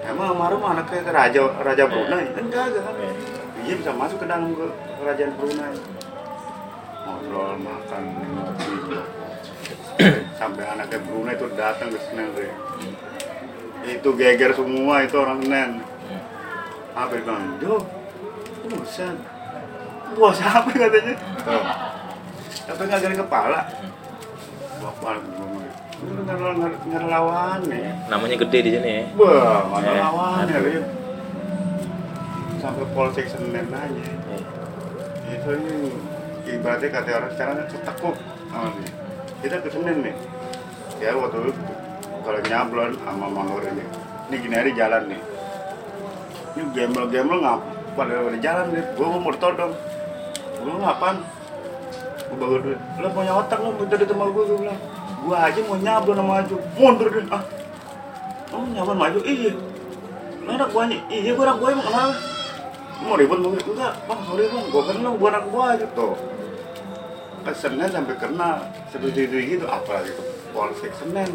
Emang 0.00 0.32
almarhum 0.32 0.64
anaknya 0.64 1.12
raja 1.12 1.42
raja 1.60 1.84
Brunei 1.84 2.24
kan 2.32 2.44
kagak 2.48 2.82
kan? 2.82 2.94
Ya. 2.96 3.12
Dia 3.60 3.74
bisa 3.76 3.92
masuk 3.92 4.24
ke 4.24 4.26
dalam 4.26 4.56
ke 4.56 4.66
kerajaan 4.96 5.32
Brunei. 5.36 5.76
Ngobrol, 7.10 7.58
makan, 7.58 8.02
ngopi. 8.30 8.70
Sampai 10.40 10.64
anaknya 10.64 10.98
Brunei 11.02 11.34
itu 11.34 11.46
datang 11.52 11.90
ke 11.90 11.98
Senen 12.00 12.30
deh. 12.32 12.52
Itu 13.82 14.14
geger 14.14 14.54
semua 14.54 15.02
itu 15.02 15.16
orang 15.18 15.42
Senen. 15.42 15.70
Apa 16.94 17.12
bilang, 17.12 17.58
Jo, 17.58 17.82
bosan. 18.66 19.18
Bos 20.10 20.38
apa 20.40 20.70
katanya? 20.70 21.14
Tapi 22.66 22.80
nggak 22.82 23.00
dari 23.00 23.16
kepala. 23.16 23.60
Bapak 24.80 25.22
ngomong, 25.22 25.66
lu 26.02 26.20
nggak 26.24 26.34
nggak 26.34 26.72
nggak 26.88 27.04
lawan 27.06 27.60
nih. 27.68 27.94
Namanya 28.08 28.36
gede 28.40 28.58
di 28.64 28.70
sini 28.74 28.90
ya. 28.90 29.02
Wah, 29.14 29.78
Eh, 29.84 30.00
aduh. 30.02 30.58
Rip. 30.64 30.84
Sampai 32.58 32.86
polsek 32.90 33.26
Senen 33.28 33.68
aja. 33.70 34.04
Itu 35.30 35.50
ini 35.54 35.94
ibaratnya 36.46 36.88
kata 36.88 37.08
orang 37.16 37.32
sekarang 37.36 37.54
kan 37.60 37.66
setekuk 37.68 38.16
sama 38.48 38.68
dia. 38.78 38.90
Kita 39.40 39.56
ke 39.64 39.68
Senen 39.72 39.96
nih. 40.04 40.14
Ya 41.00 41.16
waktu 41.16 41.38
itu 41.48 41.52
kalau 42.20 42.40
nyablon 42.44 42.92
sama 43.04 43.26
Mangur 43.28 43.64
ini. 43.64 43.84
Ini 44.30 44.36
gini 44.40 44.54
hari 44.54 44.70
jalan 44.76 45.02
nih. 45.08 45.20
Ini 46.56 46.62
gembel-gembel 46.76 47.38
ngap 47.40 47.60
pada 47.96 48.12
pada 48.20 48.38
jalan 48.38 48.66
nih. 48.72 48.84
Gue 48.94 49.06
mau 49.08 49.32
ditodong. 49.32 49.72
Gue 50.60 50.76
ngapain? 50.76 51.16
Gue 52.28 52.36
bawa 52.36 52.56
duit. 52.62 52.80
Lo 53.00 53.08
punya 53.10 53.32
otak 53.34 53.58
lo 53.64 53.72
minta 53.74 53.96
duit 53.96 54.08
sama 54.08 54.28
gue, 54.28 54.42
gue 54.44 54.58
bilang. 54.60 54.80
Gue 55.20 55.36
aja 55.36 55.60
mau 55.64 55.76
nyablon 55.76 56.16
sama 56.20 56.32
maju. 56.40 56.56
Mundur 56.76 57.08
deh. 57.08 57.24
Ah, 57.32 57.44
Oh 58.50 58.66
nyaman 58.66 58.98
maju? 58.98 59.18
Iya 59.22 59.54
Lo 60.42 60.50
anak 60.58 60.74
buahnya? 60.74 60.98
Iya 61.06 61.30
gue 61.38 61.44
anak 61.46 61.58
buahnya 61.62 61.78
mau 61.78 61.86
kenal 61.86 62.10
Mau 63.00 63.16
ribut 63.16 63.38
mau 63.40 63.50
ribut? 63.52 63.74
Enggak 63.74 63.94
bang 64.04 64.20
sorry 64.28 64.44
bang. 64.48 64.64
Gue 64.68 64.82
kenal 64.84 65.12
gue 65.16 65.28
anak 65.28 65.44
buah 65.48 65.70
gitu. 65.80 66.08
Kesennya 67.40 67.86
sampai 67.88 68.16
kenal 68.20 68.56
Seperti 68.92 69.20
itu 69.24 69.36
gitu. 69.56 69.64
Apalagi 69.64 70.12
ke 70.12 70.22
Polsek 70.52 70.92
Senen. 71.00 71.30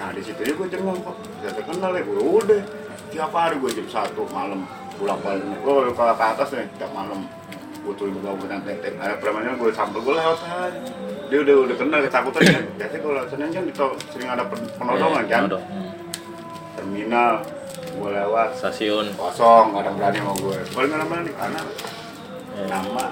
Nah 0.00 0.08
di 0.16 0.22
situ 0.24 0.40
gue 0.42 0.68
cengang 0.68 0.98
kok 1.00 1.16
Bisa 1.38 1.50
terkenal 1.54 1.90
ya. 1.94 2.02
Gue 2.02 2.18
udah. 2.18 2.62
Tiap 3.10 3.30
hari 3.34 3.58
gue 3.58 3.70
jam 3.74 3.86
satu 3.90 4.26
malam 4.30 4.66
Pulang 4.98 5.20
balik. 5.22 5.46
Gue 5.62 5.72
kalau 5.94 6.14
ke 6.14 6.24
atas 6.26 6.48
nih 6.52 6.66
Tiap 6.78 6.90
malam. 6.92 7.26
Gue 7.80 7.92
tuh 7.96 8.10
ibu 8.10 8.18
gue 8.18 8.46
tetek 8.50 8.94
Ada 8.98 9.14
premannya 9.22 9.54
gue 9.56 9.70
sambil 9.72 10.02
gue 10.02 10.14
lewat 10.18 10.38
aja 10.44 10.80
dia 11.30 11.46
udah 11.46 11.56
udah 11.62 11.76
kenal 11.78 11.98
ketakutan 12.02 12.42
kan. 12.42 12.64
Biasanya 12.74 13.00
kalau 13.06 13.22
Senin 13.30 13.50
kan 13.54 13.64
itu 13.70 13.86
sering 14.10 14.28
ada 14.34 14.44
pen- 14.50 14.70
penodongan 14.74 15.24
kan? 15.30 15.42
Penodong. 15.46 15.64
terminal 16.74 17.32
gue 17.90 18.10
lewat. 18.10 18.48
Stasiun. 18.54 19.06
kosong 19.14 19.64
nggak 19.74 19.82
ada 19.82 19.90
berani 19.94 20.18
sama 20.22 20.32
gue 20.36 20.58
paling 20.70 20.88
nggak 20.90 21.00
ada 21.00 21.06
berani 21.08 21.30
karena 21.34 21.60
Ya. 22.50 22.66
nama 22.66 23.04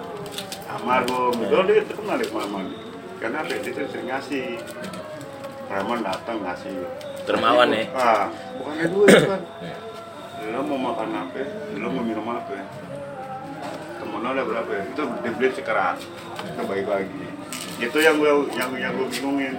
nama 0.67 0.95
gue 1.07 1.25
betul 1.41 1.63
dia 1.65 1.87
terkenal 1.87 2.17
di 2.19 2.27
ke 2.27 2.35
mana-mana 2.35 2.71
karena 3.19 3.37
apa 3.43 3.51
dia 3.51 3.73
tuh 3.73 3.87
sering 3.91 4.09
ngasih. 4.11 4.47
Preman 5.69 6.01
datang 6.01 6.39
ngasih. 6.43 6.75
Dermawan 7.27 7.71
ya. 7.75 7.83
ah 7.93 8.25
bukannya 8.57 8.87
duit 8.89 9.19
kan 9.27 9.41
lo 10.49 10.61
mau 10.65 10.79
makan 10.91 11.09
apa? 11.13 11.43
Lo 11.77 11.87
mau 11.93 12.03
minum 12.03 12.25
apa? 12.25 12.57
Temen 13.99 14.21
lo 14.23 14.29
ada 14.33 14.43
berapa? 14.47 14.71
Ya? 14.71 14.83
itu 14.87 15.03
dibeli 15.23 15.49
sekeras. 15.53 15.99
Itu 16.47 16.63
baik 16.65 16.87
lagi. 16.89 17.27
Itu 17.79 17.99
yang 18.01 18.17
gue 18.17 18.33
yang 18.57 18.71
yang 18.79 18.93
gue 18.97 19.07
bingungin. 19.13 19.55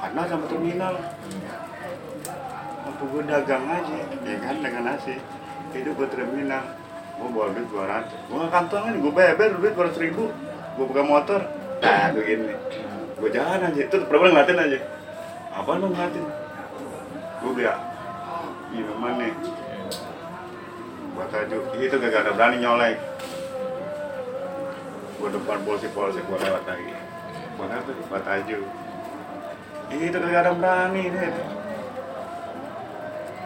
Karena 0.00 0.22
sama 0.24 0.44
terminal 0.48 0.94
gue 3.06 3.22
dagang 3.24 3.64
aja 3.68 3.96
ya 4.24 4.36
kan 4.42 4.56
dengan 4.60 4.82
nasi. 4.92 5.16
Itu 5.72 5.94
gue 5.94 6.08
terminal 6.10 6.64
gue 7.20 7.28
bawa 7.32 7.52
duit 7.52 7.68
dua 7.72 7.84
ratus. 7.88 8.18
Gue 8.28 8.44
kantongin 8.52 9.00
gue 9.00 9.12
beber 9.12 9.50
duit 9.56 9.72
dua 9.72 9.88
ratus 9.88 10.00
ribu. 10.00 10.28
Gue 10.76 10.84
buka 10.84 11.04
motor 11.04 11.40
nah 11.80 12.12
begini 12.12 12.52
gue 13.20 13.30
jalan 13.32 13.68
aja 13.72 13.80
itu 13.84 13.96
problem 14.08 14.32
ngeliatin 14.32 14.56
aja. 14.60 14.78
Apa 15.52 15.76
lu 15.76 15.92
ngeliatin? 15.92 16.24
Gue 17.40 17.52
bilang 17.56 17.80
minuman 18.72 19.12
nih. 19.20 19.32
Buat 21.16 21.32
aja 21.36 21.56
itu 21.56 21.94
gak 22.00 22.20
ada 22.24 22.32
berani 22.32 22.56
nyolek. 22.64 22.96
Gue 25.20 25.28
depan 25.36 25.60
polisi 25.68 25.88
polisi 25.92 26.20
gue 26.24 26.38
lewat 26.40 26.64
lagi. 26.64 26.96
Buat 27.60 27.70
apa? 27.76 27.90
Buat 28.08 28.24
aja 28.24 28.56
itu 29.90 30.16
gak 30.16 30.42
ada 30.46 30.54
berani 30.54 31.10
deh 31.10 31.30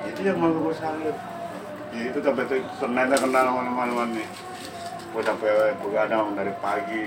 itu 0.04 0.20
yang 0.20 0.38
mau 0.40 0.52
gue 0.52 0.74
salut 0.76 1.16
itu 1.94 2.18
sampai 2.18 2.44
tuh 2.50 2.58
ternyata 2.82 3.14
kenal 3.22 3.44
sama 3.48 3.62
teman-teman 3.64 4.08
nih 4.18 4.28
gue 5.14 5.22
sampai 5.22 5.78
begadang 5.78 6.34
dari 6.34 6.50
pagi. 6.58 7.06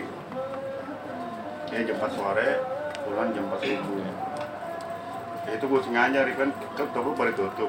Ya 1.68 1.84
jam 1.84 2.00
4 2.00 2.08
sore 2.16 2.64
pulang 3.04 3.36
jam 3.36 3.44
4 3.52 3.60
subuh 3.60 4.00
ya, 4.00 5.52
itu 5.52 5.66
gue 5.68 5.82
sengaja 5.84 6.20
nih 6.24 6.36
kan. 6.40 6.50
Toko 6.80 7.12
pada 7.12 7.36
tutup. 7.36 7.68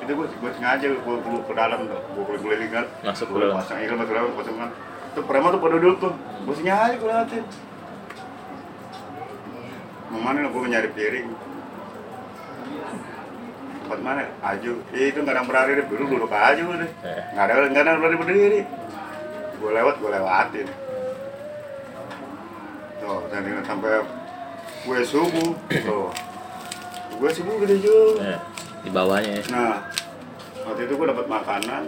Itu 0.00 0.08
gue 0.16 0.24
gue 0.24 0.50
sengaja 0.56 0.88
gue 0.88 0.96
gue 0.96 1.40
ke 1.44 1.52
dalam 1.52 1.84
tuh. 1.84 2.00
Gue 2.16 2.24
keliling 2.24 2.44
keliling 2.48 2.70
kan. 2.72 2.86
Masuk 3.04 3.28
ke 3.28 3.32
gue 3.36 3.44
dalam. 3.44 3.60
pasang 3.60 3.78
iklan 3.84 3.96
masuk 4.00 4.08
ke 4.08 4.16
dalam 4.16 4.32
pasang 4.32 4.56
kan 4.56 4.70
tuh 5.12 5.24
preman 5.28 5.52
tuh 5.52 5.60
pada 5.60 5.76
duduk 5.76 5.96
tuh. 6.00 6.14
Gue 6.48 6.54
sengaja 6.56 6.96
gue 6.96 7.08
liatin 7.12 7.44
mau 10.08 10.24
mana 10.24 10.48
gue 10.48 10.72
nyari 10.72 10.88
piring 10.96 11.28
tempat 13.88 14.04
mana? 14.04 14.20
Aju. 14.44 14.72
Eh, 14.92 15.08
itu 15.08 15.24
nggak 15.24 15.32
ada 15.32 15.48
berani 15.48 15.80
deh. 15.80 15.86
Dulu 15.88 16.02
duduk 16.12 16.28
aja 16.28 16.60
deh. 16.60 16.90
Eh. 17.08 17.22
nggak 17.32 17.44
ada 17.48 17.54
nggak 17.72 17.82
ada 17.88 17.92
berani 17.96 18.16
berdiri. 18.20 18.60
Gue 19.56 19.70
lewat 19.72 19.94
gue 19.96 20.10
lewatin. 20.12 20.68
Tuh 23.00 23.20
dan 23.32 23.40
ini 23.48 23.64
sampai 23.64 24.04
gue 24.84 24.98
subuh. 25.08 25.50
Tuh. 25.72 26.12
Gue 27.16 27.30
subuh 27.32 27.54
gede 27.64 27.80
juga. 27.80 28.36
Ya. 28.36 28.38
Di 28.84 28.90
bawahnya 28.92 29.40
ya. 29.40 29.44
nah 29.48 29.74
waktu 30.68 30.84
itu 30.84 30.92
gue 31.00 31.06
dapat 31.08 31.26
makanan 31.32 31.82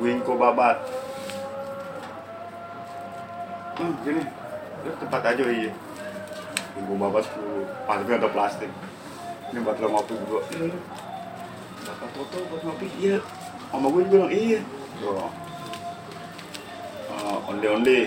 wingko 0.00 0.40
babat. 0.40 0.80
Hmm, 3.76 3.92
gini. 4.00 4.24
Terus 4.80 4.96
tempat 5.04 5.20
aja 5.20 5.44
iya. 5.52 5.72
Ibu 6.80 6.96
bapak 6.96 7.28
sepuluh. 7.28 7.68
Plastik 7.84 8.16
atau 8.16 8.30
plastik. 8.32 8.70
Ini 9.52 9.60
buat 9.60 9.76
lo 9.84 9.86
ngopi 9.92 10.16
juga 10.16 10.40
iya 10.56 10.96
bapak 11.86 12.08
foto 12.18 12.36
buat 12.50 12.60
ngopi. 12.66 12.86
Iya. 12.98 13.18
Sama 13.70 13.86
gue 13.90 14.02
bilang 14.10 14.30
iya. 14.30 14.60
Tuh. 14.98 15.30
Eh, 17.06 17.36
onde-onde. 17.50 18.00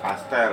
Pastel. 0.00 0.52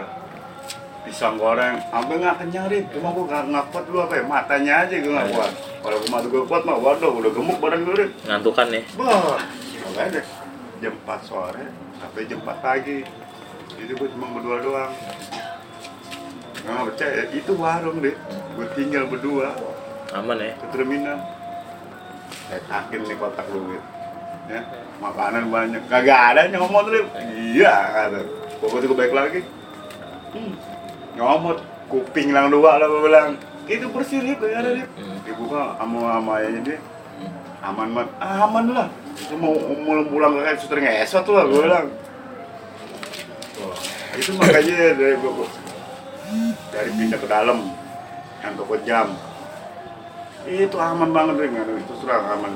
Pisang 1.03 1.35
goreng. 1.35 1.75
Sampai 1.91 2.15
nggak 2.19 2.35
kenyang 2.39 2.67
Rip. 2.71 2.85
cuma 2.95 3.11
gue 3.11 3.25
nggak 3.27 3.43
nggak 3.51 3.65
kuat 3.71 3.85
lu 3.91 3.97
apa 3.99 4.13
ya? 4.19 4.23
Matanya 4.23 4.73
aja 4.87 4.95
gue 4.95 5.11
nggak 5.11 5.29
kuat. 5.35 5.51
Kalau 5.83 5.97
gue 5.99 6.09
mata 6.11 6.27
gue 6.31 6.43
kuat 6.47 6.63
mah 6.63 6.77
waduh 6.79 7.11
udah 7.11 7.31
gemuk 7.31 7.57
badan 7.59 7.83
gue 7.83 7.95
Rip. 7.95 8.11
ngantukan 8.23 8.67
ya? 8.71 8.81
Bah, 8.95 9.35
makanya 9.83 10.09
deh 10.19 10.25
jam 10.83 10.93
4 11.07 11.27
sore 11.27 11.65
sampai 11.99 12.21
jam 12.27 12.39
4 12.43 12.59
pagi. 12.63 12.99
Itu 13.75 13.91
gue 13.99 14.09
cuma 14.15 14.31
berdua 14.31 14.57
doang. 14.63 14.91
Nggak 16.63 16.83
percaya. 16.95 17.23
Itu 17.35 17.51
warung 17.59 17.99
deh 17.99 18.15
gue 18.55 18.67
tinggal 18.79 19.03
berdua. 19.11 19.51
Aman 20.15 20.39
ya? 20.39 20.55
Ke 20.55 20.67
terminal 20.71 21.19
saya 22.53 22.61
takin 22.69 23.01
nih 23.09 23.17
kotak 23.17 23.49
lu 23.49 23.73
gitu 23.73 23.81
ya 24.45 24.61
makanan 25.01 25.49
banyak. 25.49 25.81
Kagak 25.87 26.21
ada 26.35 26.41
nyomot 26.51 26.85
Rip. 26.87 27.07
iya 27.55 27.75
kata. 27.91 28.19
Pokoknya 28.61 28.85
gue 28.87 28.97
baik 28.99 29.13
lagi. 29.15 29.39
Hmm. 30.35 30.53
nyomot. 31.17 31.57
Kuping 31.91 32.31
lang 32.31 32.47
dua 32.53 32.79
lah 32.79 32.87
gue 32.87 33.01
bilang. 33.03 33.29
Itu 33.65 33.87
bersih 33.91 34.19
Rip 34.21 34.39
gak 34.43 34.63
ada 34.63 34.69
Rip. 34.75 34.89
Hmm. 34.99 35.17
dibuka 35.25 35.75
sama 35.79 36.19
sama 36.19 36.33
ini 36.45 36.59
dia. 36.63 36.77
Aman 37.63 37.89
man 37.95 38.07
ah, 38.19 38.43
aman 38.43 38.63
lah. 38.71 38.87
Itu 39.15 39.35
mau 39.39 39.55
mau 39.55 40.03
pulang 40.07 40.35
ke 40.39 40.59
suster 40.59 40.79
ngesot 40.79 41.23
lah 41.31 41.43
gue 41.47 41.59
bilang. 41.63 41.87
Wah, 43.63 43.77
itu 44.19 44.31
makanya 44.35 44.75
dari 44.93 45.15
gua- 45.23 45.55
dari 46.69 46.89
pindah 46.91 47.19
ke 47.19 47.27
dalam. 47.31 47.59
Yang 48.43 48.53
toko 48.59 48.75
jam 48.83 49.07
itu 50.43 50.75
aman 50.75 51.09
banget 51.15 51.35
deh 51.39 51.47
nggak 51.47 51.67
itu 51.79 51.93
serang 52.03 52.25
aman. 52.35 52.51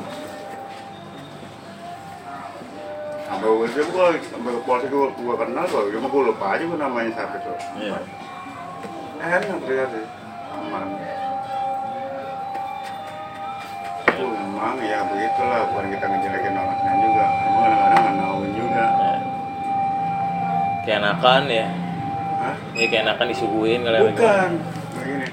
Sampai 3.27 3.47
gue 3.47 3.67
sih 3.71 3.83
gue 3.83 4.07
sampai 4.27 4.51
ke 4.55 4.61
polsek 4.63 4.89
gue 4.91 5.07
gue 5.11 5.35
kenal 5.35 5.65
kok 5.67 5.83
cuma 5.91 6.07
gue 6.07 6.23
lupa 6.31 6.45
aja 6.55 6.63
gue 6.63 6.79
namanya 6.79 7.11
siapa 7.11 7.35
tuh 7.43 7.55
Iya. 7.75 7.97
enak 9.19 9.59
ternyata 9.63 9.99
aman. 10.55 10.83
Memang 14.17 14.77
ya 14.81 14.99
begitulah. 15.05 15.61
Bukan 15.69 15.85
kita 15.93 16.05
ngejelekin 16.07 16.53
orangnya 16.57 16.93
juga. 16.97 17.25
Emang 17.45 17.61
kadang-kadang 17.61 18.15
nggak 18.17 18.51
juga. 18.55 18.83
Iya. 18.87 19.15
kayak 20.87 20.99
enakan 21.03 21.43
ya. 21.51 21.67
Hah? 22.37 22.55
ya 22.77 22.85
kayak 22.87 23.03
enakan 23.09 23.27
disuguhin 23.31 23.79
kali 23.83 23.95
ya. 23.97 24.03
bukan 24.07 24.49
begini. 24.95 25.27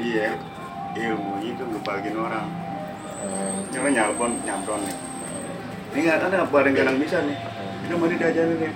Dia 0.00 0.28
ilmunya 0.92 1.48
itu 1.52 1.62
ngebagiin 1.64 2.18
orang 2.20 2.48
Hmm. 3.22 3.62
Jangan 3.70 3.92
nyalpon, 3.94 4.32
nyampron 4.42 4.82
nih. 4.82 4.96
Ini 5.94 5.98
nggak 6.02 6.26
ada 6.26 6.42
apa 6.42 6.56
yang 6.66 6.74
kadang 6.74 6.98
bisa 6.98 7.22
nih. 7.22 7.38
Ini 7.86 7.94
mau 7.94 8.10
diajarin 8.10 8.58
nih. 8.58 8.72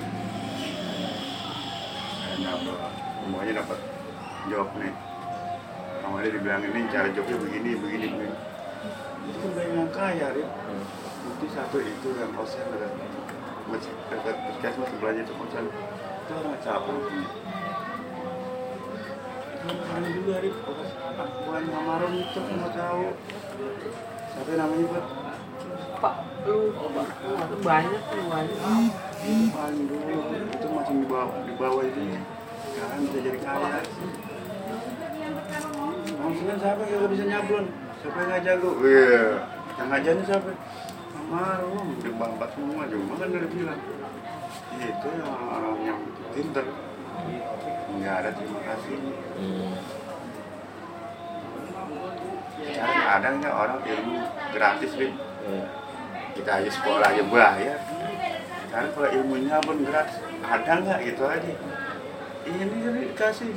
Nah. 2.46 2.58
Semuanya 3.26 3.52
dapat 3.58 3.78
job 4.46 4.68
nih. 4.78 4.94
Sama 5.98 6.22
dia 6.22 6.30
dibilangin 6.30 6.70
nih 6.70 6.82
cara 6.94 7.10
jobnya 7.10 7.36
begini, 7.42 7.70
begini, 7.74 8.06
begini. 8.06 8.36
Itu 9.26 9.38
kan 9.42 9.50
banyak 9.50 9.74
yang 9.74 9.90
kaya 9.90 10.28
ya. 10.30 10.46
Hmm. 10.46 10.84
Bukti 11.26 11.46
satu 11.50 11.82
itu 11.82 12.08
yang 12.14 12.30
kosan 12.38 12.70
ada. 12.70 12.86
Dekat 14.14 14.36
puskesmas 14.46 14.88
sebelahnya 14.94 15.26
itu 15.26 15.34
kosan. 15.34 15.66
Itu 15.66 16.32
orang 16.38 16.54
capek 16.62 16.94
punya. 17.02 17.26
Itu 17.26 17.65
orang 19.66 20.12
juga 20.14 20.34
Rip, 20.42 20.56
bukan 20.62 21.62
ngamaron 21.66 22.12
itu 22.14 22.38
nggak 22.38 22.72
tahu. 22.76 23.04
Siapa 24.32 24.50
namanya 24.54 24.84
buat 24.92 25.06
Pak, 25.96 26.14
lu 26.44 26.56
banyak 27.64 28.02
tuh 28.12 28.24
banyak. 28.28 28.60
itu 29.26 29.48
paling 29.50 29.84
dulu? 29.88 30.14
Itu 30.52 30.66
masih 30.70 30.94
di 31.00 31.06
bawah 31.08 31.38
di 31.42 31.52
bawah 31.56 31.82
ini. 31.82 32.20
Sekarang 32.70 32.98
bisa 33.08 33.18
jadi 33.24 33.38
kaya. 33.40 33.80
Maksudnya 36.16 36.54
siapa 36.60 36.82
yang 36.84 37.00
gak 37.00 37.12
bisa 37.16 37.24
nyablon? 37.26 37.66
Siapa 38.02 38.16
yang 38.20 38.28
nggak 38.28 38.42
jago? 38.44 38.70
Iya. 38.84 39.24
Yang 39.76 39.88
ngajarnya 39.88 40.24
siapa? 40.28 40.50
Amarum 41.16 41.88
di 41.98 42.10
bambat 42.14 42.50
semua 42.54 42.86
cuma 42.86 43.14
kan 43.18 43.28
udah 43.34 43.50
bilang 43.50 43.80
itu 44.76 45.08
yang 45.10 45.32
orang 45.32 45.78
yang 45.82 46.00
pinter 46.30 46.64
nggak 48.00 48.14
ada 48.22 48.30
terima 48.36 48.60
kasih. 48.64 48.96
Hmm. 49.36 49.74
sekarang 52.66 53.06
ada 53.08 53.28
nggak 53.40 53.54
orang 53.54 53.80
ilmu 53.84 54.16
gratis 54.52 54.92
Lim? 54.96 55.12
Iya. 55.46 55.64
kita 56.36 56.50
aja 56.60 56.70
sekolah 56.70 57.06
aja 57.08 57.24
bayar. 57.32 57.80
Sekarang 58.66 58.90
kalau 58.92 59.08
ilmunya 59.08 59.56
pun 59.64 59.78
gratis. 59.84 60.16
Ada 60.44 60.72
nggak 60.84 60.98
gitu 61.08 61.24
aja? 61.24 61.52
Ini 62.46 62.76
jadi 62.84 63.00
dikasih 63.10 63.52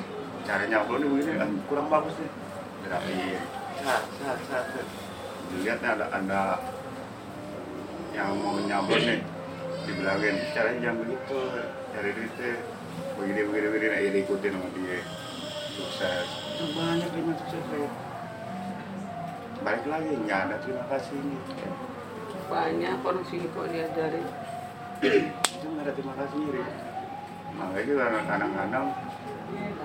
cara 0.48 0.64
nyablon 0.66 1.00
nih 1.04 1.10
begini 1.12 1.32
ah, 1.38 1.50
kurang 1.68 1.88
bagus 1.92 2.16
nih. 2.18 2.32
Gerakin 2.88 3.18
sat 3.84 4.04
sat 4.18 4.40
sat 4.48 4.66
sat. 4.72 4.88
dilihat 5.50 5.80
nih 5.82 5.92
ada 5.98 6.06
ada 6.10 6.42
yang 8.16 8.34
mau 8.40 8.58
nyablon 8.58 9.04
nih. 9.04 9.20
Dibilangin 9.84 10.36
caranya 10.56 10.80
jangan 10.80 10.98
begitu. 11.04 11.40
Cari 11.90 12.10
duitnya 12.14 12.52
begini 13.20 13.42
begini 13.48 13.68
begini 13.72 13.92
nah, 13.94 14.02
ya 14.02 14.10
diikutin 14.16 14.52
sama 14.56 14.70
dia. 14.76 15.00
Sukses. 15.80 16.28
Nah, 16.60 16.70
banyak 16.76 17.10
yang 17.16 17.36
sukses 17.40 17.64
balik 19.60 19.86
lagi 19.92 20.12
nggak 20.24 20.40
ada 20.50 20.56
terima 20.64 20.84
kasih 20.88 21.16
ini. 21.20 21.38
Banyak 22.48 22.98
orang 23.04 23.26
sini 23.28 23.46
kok 23.52 23.68
diajarin. 23.70 24.28
itu 25.00 25.66
nggak 25.68 25.84
ada 25.88 25.94
terima 25.96 26.14
kasih 26.16 26.40
nih 26.40 26.90
makanya 27.60 27.86
juga 27.88 28.04
kadang-kadang 28.24 28.86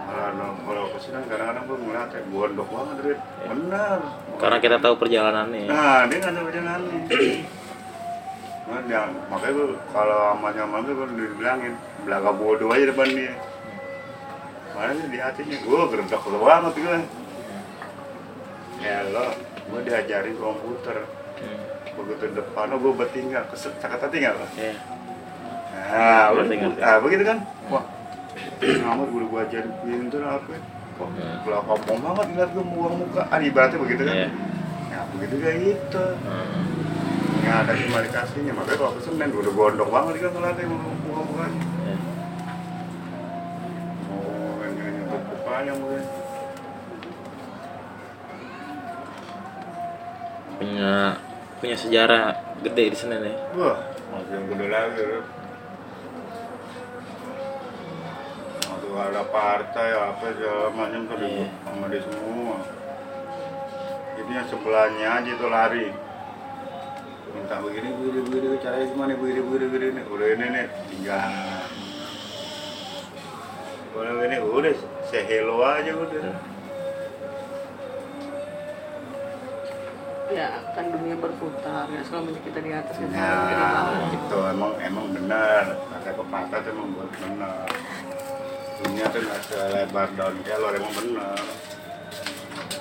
kalau 0.04 0.50
kalau 0.62 0.84
ke 0.92 0.98
sini 1.00 1.24
kadang-kadang 1.26 1.64
gue 1.64 1.78
ngeliat 1.80 2.08
kayak 2.12 2.26
gondok 2.28 2.68
banget 2.68 2.96
Rit 3.00 3.20
bener. 3.48 3.98
Karena 4.36 4.58
kita 4.60 4.76
tahu 4.76 4.94
perjalanannya. 5.00 5.64
Nah 5.70 6.04
dia 6.04 6.16
nggak 6.20 6.34
tahu 6.36 6.48
jalan 6.52 6.80
nih 6.84 7.02
Nah, 8.64 8.80
dia, 8.88 9.04
makanya 9.28 9.52
gue 9.60 9.66
kalau 9.92 10.18
sama 10.32 10.48
sama 10.50 10.76
gue 10.80 10.94
gue 10.96 11.08
dibilangin 11.12 11.74
belaga 12.00 12.32
bodoh 12.32 12.72
aja 12.72 12.88
depan 12.88 13.08
dia 13.12 13.36
mana 14.72 14.90
sih 14.96 15.06
di 15.06 15.18
hatinya 15.20 15.56
gue 15.60 15.80
gerendok 15.92 16.24
lo 16.32 16.38
banget 16.42 16.72
gue 16.74 16.96
ya 18.80 19.04
lo 19.12 19.26
gue 19.68 19.80
diajarin 19.84 20.36
komputer 20.36 20.98
Hmm. 21.34 21.66
begitu 21.98 22.30
depan 22.30 22.70
lo 22.70 22.78
gue 22.78 22.94
bertinggal 22.94 23.42
kesel 23.50 23.74
cakap 23.78 24.06
tinggal 24.08 24.38
lo 24.38 24.46
Iya. 24.56 24.72
Nah, 25.74 26.30
nah, 26.80 26.96
begitu 27.02 27.22
kan? 27.26 27.38
Wah, 27.68 27.84
ngamat 28.62 29.06
gue 29.10 29.24
gua 29.26 29.42
ajarin 29.44 29.70
pintu 29.82 30.16
apa? 30.22 30.54
Kok 30.94 31.08
Hmm. 31.10 31.34
belah 31.44 31.62
kampung 31.66 31.98
banget 32.00 32.26
ngeliat 32.32 32.50
gue 32.54 32.64
buang 32.64 32.94
muka. 33.02 33.22
Ah, 33.28 33.42
ibaratnya 33.42 33.78
begitu 33.82 34.02
kan? 34.06 34.14
Iya. 34.16 34.28
Nah, 34.88 35.04
begitu 35.12 35.34
kayak 35.42 35.58
gitu. 35.60 36.04
Hmm. 36.24 36.73
Nggak 37.44 37.58
ada 37.60 37.72
cuma 37.76 37.98
dikasihnya. 38.00 38.52
Makanya 38.56 38.78
kalau 38.80 38.92
gue 38.96 39.40
udah 39.44 39.54
gondok 39.54 39.88
banget 39.92 40.12
kan 40.24 40.32
ngeliatnya 40.32 40.64
mau 40.72 40.96
buka 41.04 41.20
mukanya. 41.28 41.60
Iya. 41.60 41.96
Mau 44.08 44.60
yang 44.64 44.74
ini 44.80 45.00
untuk 45.04 45.22
mukanya 45.28 45.72
mungkin. 45.76 46.04
punya 50.54 51.18
punya 51.60 51.76
sejarah 51.76 52.24
gede 52.62 52.94
di 52.94 52.96
Senen 52.96 53.26
ya 53.26 53.34
Wah, 53.58 53.78
masih 54.14 54.32
yang 54.32 54.46
gede 54.48 54.66
lagi. 54.70 55.00
Rip. 55.02 55.26
Waktu 58.64 58.88
ada 58.96 59.22
partai 59.28 59.88
apa 59.92 60.24
segala 60.32 60.66
macam 60.72 61.00
tuh 61.04 61.16
Iya. 61.20 61.26
di 61.26 61.32
sama 61.66 61.84
dia 61.92 62.00
semua. 62.00 62.56
Jadi 64.14 64.30
yang 64.30 64.48
sebelahnya 64.48 65.08
aja 65.20 65.32
tuh 65.36 65.50
lari. 65.50 65.86
Minta 67.44 67.60
begini, 67.60 67.92
begini, 67.92 68.20
begini, 68.24 68.56
caranya 68.56 68.86
gimana, 68.88 69.12
begini, 69.20 69.40
begini, 69.44 69.66
begini. 69.68 70.00
Udah 70.08 70.28
ini 70.32 70.46
nih, 70.48 70.66
tinggal. 70.88 71.28
Udah 73.92 74.12
ini, 74.24 74.36
udah 74.40 74.72
say 75.12 75.28
hello 75.28 75.60
aja 75.60 75.92
udah. 75.92 76.24
Ya 80.32 80.48
kan 80.72 80.88
dunia 80.88 81.20
berputar 81.20 81.84
ya 81.92 82.00
selamanya 82.08 82.40
kita 82.48 82.58
di 82.64 82.70
atas 82.72 82.96
kita 82.96 83.12
Nah, 83.12 84.08
itu 84.08 84.38
emang 84.48 84.72
emang 84.80 85.06
benar. 85.12 85.64
Kata 86.00 86.10
pepatah 86.16 86.58
tuh 86.64 86.72
emang 86.72 86.96
benar. 86.96 87.68
Dunia 88.80 89.04
tuh 89.12 89.20
nggak 89.20 89.40
selebar 89.52 90.08
daun 90.16 90.40
kelor 90.48 90.72
emang 90.80 90.94
benar. 90.96 91.44